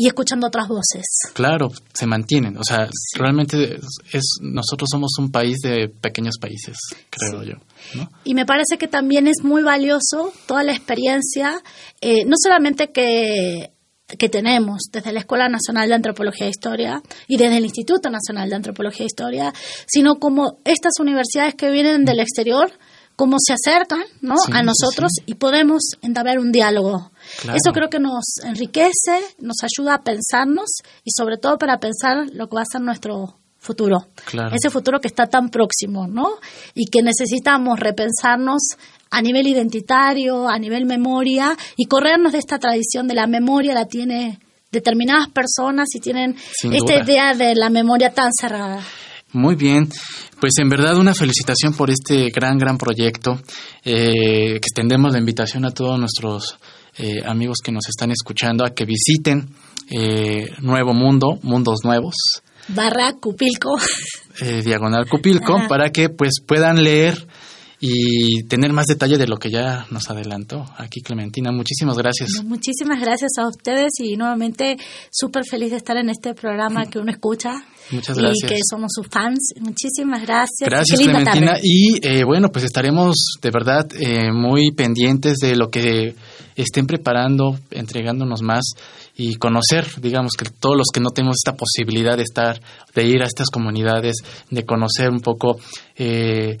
y 0.00 0.06
escuchando 0.06 0.46
otras 0.46 0.68
voces. 0.68 1.04
Claro, 1.34 1.72
se 1.92 2.06
mantienen. 2.06 2.56
O 2.56 2.62
sea, 2.62 2.88
realmente 3.16 3.80
es, 4.12 4.38
nosotros 4.40 4.88
somos 4.92 5.10
un 5.18 5.32
país 5.32 5.58
de 5.60 5.88
pequeños 5.88 6.36
países, 6.40 6.78
creo 7.10 7.42
yo. 7.42 7.54
¿no? 7.96 8.08
Y 8.22 8.34
me 8.34 8.46
parece 8.46 8.78
que 8.78 8.86
también 8.86 9.26
es 9.26 9.42
muy 9.42 9.64
valioso 9.64 10.32
toda 10.46 10.62
la 10.62 10.72
experiencia, 10.72 11.60
eh, 12.00 12.24
no 12.26 12.36
solamente 12.40 12.92
que, 12.92 13.72
que 14.16 14.28
tenemos 14.28 14.82
desde 14.90 15.12
la 15.12 15.20
Escuela 15.20 15.48
Nacional 15.48 15.88
de 15.88 15.94
Antropología 15.94 16.46
e 16.46 16.50
Historia 16.50 17.02
y 17.26 17.36
desde 17.36 17.58
el 17.58 17.64
Instituto 17.64 18.08
Nacional 18.08 18.48
de 18.48 18.56
Antropología 18.56 19.04
e 19.04 19.06
Historia, 19.06 19.52
sino 19.86 20.16
como 20.16 20.58
estas 20.64 20.92
universidades 21.00 21.54
que 21.54 21.70
vienen 21.70 22.04
del 22.04 22.20
exterior, 22.20 22.72
cómo 23.16 23.36
se 23.44 23.52
acercan 23.52 24.04
¿no? 24.20 24.36
Sí, 24.38 24.52
a 24.54 24.62
nosotros 24.62 25.10
sí. 25.16 25.24
y 25.26 25.34
podemos 25.34 25.82
entablar 26.02 26.38
un 26.38 26.52
diálogo. 26.52 27.10
Claro. 27.40 27.58
Eso 27.58 27.72
creo 27.72 27.90
que 27.90 27.98
nos 27.98 28.24
enriquece, 28.44 29.20
nos 29.40 29.56
ayuda 29.62 29.94
a 29.94 30.02
pensarnos 30.02 30.70
y 31.04 31.10
sobre 31.14 31.36
todo 31.36 31.58
para 31.58 31.78
pensar 31.78 32.28
lo 32.32 32.48
que 32.48 32.56
va 32.56 32.62
a 32.62 32.70
ser 32.70 32.80
nuestro 32.80 33.36
futuro. 33.58 34.06
Claro. 34.24 34.54
Ese 34.54 34.70
futuro 34.70 35.00
que 35.00 35.08
está 35.08 35.26
tan 35.26 35.50
próximo, 35.50 36.06
¿no? 36.06 36.36
Y 36.74 36.86
que 36.86 37.02
necesitamos 37.02 37.78
repensarnos 37.80 38.62
a 39.10 39.22
nivel 39.22 39.46
identitario, 39.46 40.48
a 40.48 40.58
nivel 40.58 40.86
memoria 40.86 41.56
y 41.76 41.86
corrernos 41.86 42.32
de 42.32 42.38
esta 42.38 42.58
tradición 42.58 43.08
de 43.08 43.14
la 43.14 43.26
memoria 43.26 43.74
la 43.74 43.86
tiene 43.86 44.38
determinadas 44.70 45.28
personas 45.28 45.88
y 45.94 46.00
tienen 46.00 46.36
Sin 46.52 46.72
esta 46.74 46.94
duda. 46.94 47.04
idea 47.04 47.34
de 47.34 47.54
la 47.54 47.70
memoria 47.70 48.12
tan 48.12 48.30
cerrada. 48.38 48.80
Muy 49.32 49.56
bien, 49.56 49.88
pues 50.40 50.54
en 50.58 50.68
verdad 50.70 50.96
una 50.96 51.14
felicitación 51.14 51.74
por 51.74 51.90
este 51.90 52.30
gran, 52.30 52.58
gran 52.58 52.78
proyecto. 52.78 53.38
Eh, 53.84 54.56
extendemos 54.56 55.12
la 55.12 55.18
invitación 55.18 55.64
a 55.64 55.70
todos 55.70 55.98
nuestros 55.98 56.58
eh, 56.96 57.22
amigos 57.24 57.58
que 57.62 57.70
nos 57.72 57.88
están 57.88 58.10
escuchando 58.10 58.64
a 58.64 58.74
que 58.74 58.84
visiten 58.86 59.48
eh, 59.90 60.50
Nuevo 60.60 60.94
Mundo, 60.94 61.38
Mundos 61.42 61.80
Nuevos, 61.84 62.14
barra 62.68 63.14
Cupilco. 63.14 63.78
Eh, 64.40 64.62
diagonal 64.62 65.08
Cupilco, 65.08 65.66
para 65.68 65.90
que 65.90 66.10
pues 66.10 66.34
puedan 66.46 66.82
leer 66.82 67.26
y 67.80 68.42
tener 68.44 68.72
más 68.72 68.86
detalle 68.86 69.18
de 69.18 69.28
lo 69.28 69.36
que 69.36 69.50
ya 69.50 69.86
nos 69.90 70.10
adelantó 70.10 70.64
aquí 70.76 71.00
Clementina. 71.00 71.52
Muchísimas 71.52 71.96
gracias. 71.96 72.42
Muchísimas 72.44 73.00
gracias 73.00 73.32
a 73.38 73.46
ustedes 73.46 73.92
y 74.00 74.16
nuevamente 74.16 74.76
súper 75.10 75.44
feliz 75.48 75.70
de 75.70 75.76
estar 75.76 75.96
en 75.96 76.10
este 76.10 76.34
programa 76.34 76.86
que 76.86 76.98
uno 76.98 77.12
escucha. 77.12 77.62
Muchas 77.90 78.18
gracias. 78.18 78.50
Y 78.50 78.54
que 78.54 78.60
somos 78.68 78.90
sus 78.92 79.06
fans. 79.06 79.54
Muchísimas 79.60 80.22
gracias. 80.22 80.68
Gracias, 80.68 81.00
Clementina. 81.00 81.58
Y 81.62 82.04
eh, 82.06 82.24
bueno, 82.24 82.50
pues 82.50 82.64
estaremos 82.64 83.14
de 83.40 83.50
verdad 83.50 83.86
eh, 83.98 84.32
muy 84.32 84.72
pendientes 84.72 85.36
de 85.38 85.54
lo 85.54 85.70
que 85.70 86.16
estén 86.56 86.86
preparando, 86.86 87.56
entregándonos 87.70 88.42
más 88.42 88.64
y 89.16 89.36
conocer, 89.36 89.86
digamos, 90.00 90.32
que 90.36 90.46
todos 90.50 90.76
los 90.76 90.88
que 90.92 91.00
no 91.00 91.10
tenemos 91.10 91.36
esta 91.44 91.56
posibilidad 91.56 92.16
de 92.16 92.24
estar, 92.24 92.60
de 92.94 93.06
ir 93.06 93.22
a 93.22 93.26
estas 93.26 93.50
comunidades, 93.50 94.16
de 94.50 94.64
conocer 94.64 95.10
un 95.10 95.20
poco. 95.20 95.58
Eh, 95.96 96.58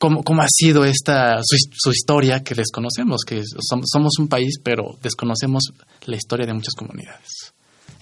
cómo, 0.00 0.24
cómo 0.24 0.40
ha 0.42 0.48
sido 0.48 0.84
esta 0.84 1.40
su, 1.44 1.90
historia 1.90 2.42
que 2.42 2.54
desconocemos, 2.54 3.20
que 3.24 3.42
somos, 3.44 4.18
un 4.18 4.28
país, 4.28 4.54
pero 4.62 4.98
desconocemos 5.02 5.64
la 6.06 6.16
historia 6.16 6.46
de 6.46 6.54
muchas 6.54 6.74
comunidades. 6.74 7.52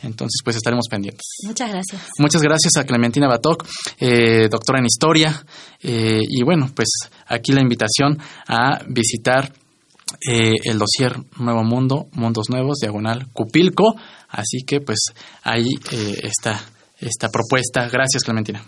Entonces, 0.05 0.41
pues 0.45 0.55
estaremos 0.55 0.87
pendientes. 0.89 1.27
Muchas 1.45 1.71
gracias. 1.71 2.03
Muchas 2.19 2.41
gracias 2.41 2.77
a 2.77 2.85
Clementina 2.85 3.27
Batoc, 3.27 3.67
eh, 3.99 4.49
doctora 4.49 4.79
en 4.79 4.87
historia. 4.87 5.45
Eh, 5.83 6.21
y 6.23 6.45
bueno, 6.45 6.71
pues 6.73 6.89
aquí 7.27 7.51
la 7.51 7.63
invitación 7.63 8.17
a 8.47 8.81
visitar 8.87 9.53
eh, 10.31 10.53
el 10.63 10.79
dossier 10.79 11.17
Nuevo 11.41 11.65
Mundo, 11.65 12.07
Mundos 12.13 12.49
Nuevos, 12.49 12.79
diagonal 12.79 13.27
Cupilco. 13.33 13.97
Así 14.29 14.59
que, 14.65 14.81
pues 14.81 15.01
ahí 15.43 15.67
está 16.23 16.63
esta 17.01 17.29
propuesta. 17.29 17.89
Gracias, 17.89 18.23
Clementina. 18.23 18.65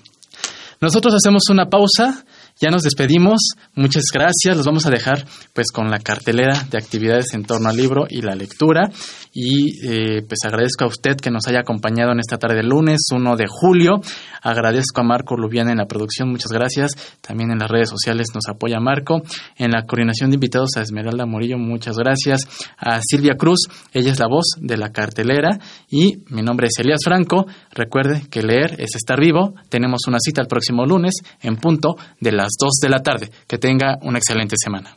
Nosotros 0.81 1.15
hacemos 1.15 1.43
una 1.49 1.67
pausa 1.67 2.25
ya 2.61 2.71
nos 2.71 2.83
despedimos, 2.83 3.41
muchas 3.75 4.05
gracias, 4.13 4.55
los 4.55 4.67
vamos 4.67 4.85
a 4.85 4.91
dejar 4.91 5.25
pues 5.55 5.73
con 5.73 5.91
la 5.91 5.99
cartelera 5.99 6.67
de 6.71 6.77
actividades 6.77 7.33
en 7.33 7.45
torno 7.45 7.71
al 7.71 7.77
libro 7.77 8.05
y 8.09 8.21
la 8.21 8.35
lectura. 8.35 8.91
Y 9.33 9.87
eh, 9.87 10.23
pues 10.27 10.41
agradezco 10.45 10.85
a 10.85 10.89
usted 10.89 11.17
que 11.17 11.31
nos 11.31 11.47
haya 11.47 11.61
acompañado 11.61 12.13
en 12.13 12.19
esta 12.19 12.37
tarde 12.37 12.57
de 12.57 12.63
lunes 12.65 13.01
1 13.13 13.37
de 13.37 13.47
julio, 13.49 14.01
agradezco 14.43 15.01
a 15.01 15.05
Marco 15.05 15.37
Lubiana 15.37 15.71
en 15.71 15.79
la 15.79 15.87
producción, 15.87 16.31
muchas 16.31 16.51
gracias, 16.51 16.91
también 17.21 17.51
en 17.51 17.61
las 17.61 17.71
redes 17.71 17.89
sociales 17.89 18.27
nos 18.35 18.49
apoya 18.49 18.81
Marco, 18.81 19.23
en 19.57 19.71
la 19.71 19.87
coordinación 19.87 20.31
de 20.31 20.35
invitados 20.35 20.77
a 20.77 20.83
Esmeralda 20.83 21.27
Morillo, 21.27 21.59
muchas 21.59 21.97
gracias, 21.97 22.41
a 22.77 23.01
Silvia 23.03 23.37
Cruz, 23.37 23.69
ella 23.93 24.11
es 24.11 24.19
la 24.19 24.27
voz 24.27 24.47
de 24.61 24.77
la 24.77 24.91
cartelera. 24.91 25.59
Y 25.89 26.25
mi 26.29 26.43
nombre 26.43 26.67
es 26.67 26.79
Elías 26.79 27.01
Franco, 27.05 27.47
recuerde 27.73 28.23
que 28.31 28.43
leer 28.43 28.75
es 28.79 28.97
estar 28.97 29.21
vivo, 29.21 29.55
tenemos 29.69 30.03
una 30.09 30.19
cita 30.19 30.43
el 30.43 30.49
próximo 30.49 30.85
lunes 30.85 31.15
en 31.41 31.57
punto 31.57 31.97
de 32.21 32.33
las 32.51 32.57
2 32.59 32.81
de 32.81 32.89
la 32.89 33.03
tarde. 33.03 33.31
Que 33.47 33.59
tenga 33.59 33.99
una 34.03 34.19
excelente 34.19 34.57
semana. 34.63 34.95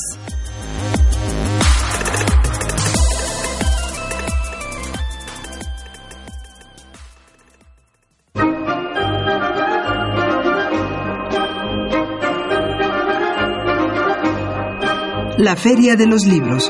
La 15.38 15.56
Feria 15.56 15.96
de 15.96 16.06
los 16.06 16.26
Libros 16.26 16.70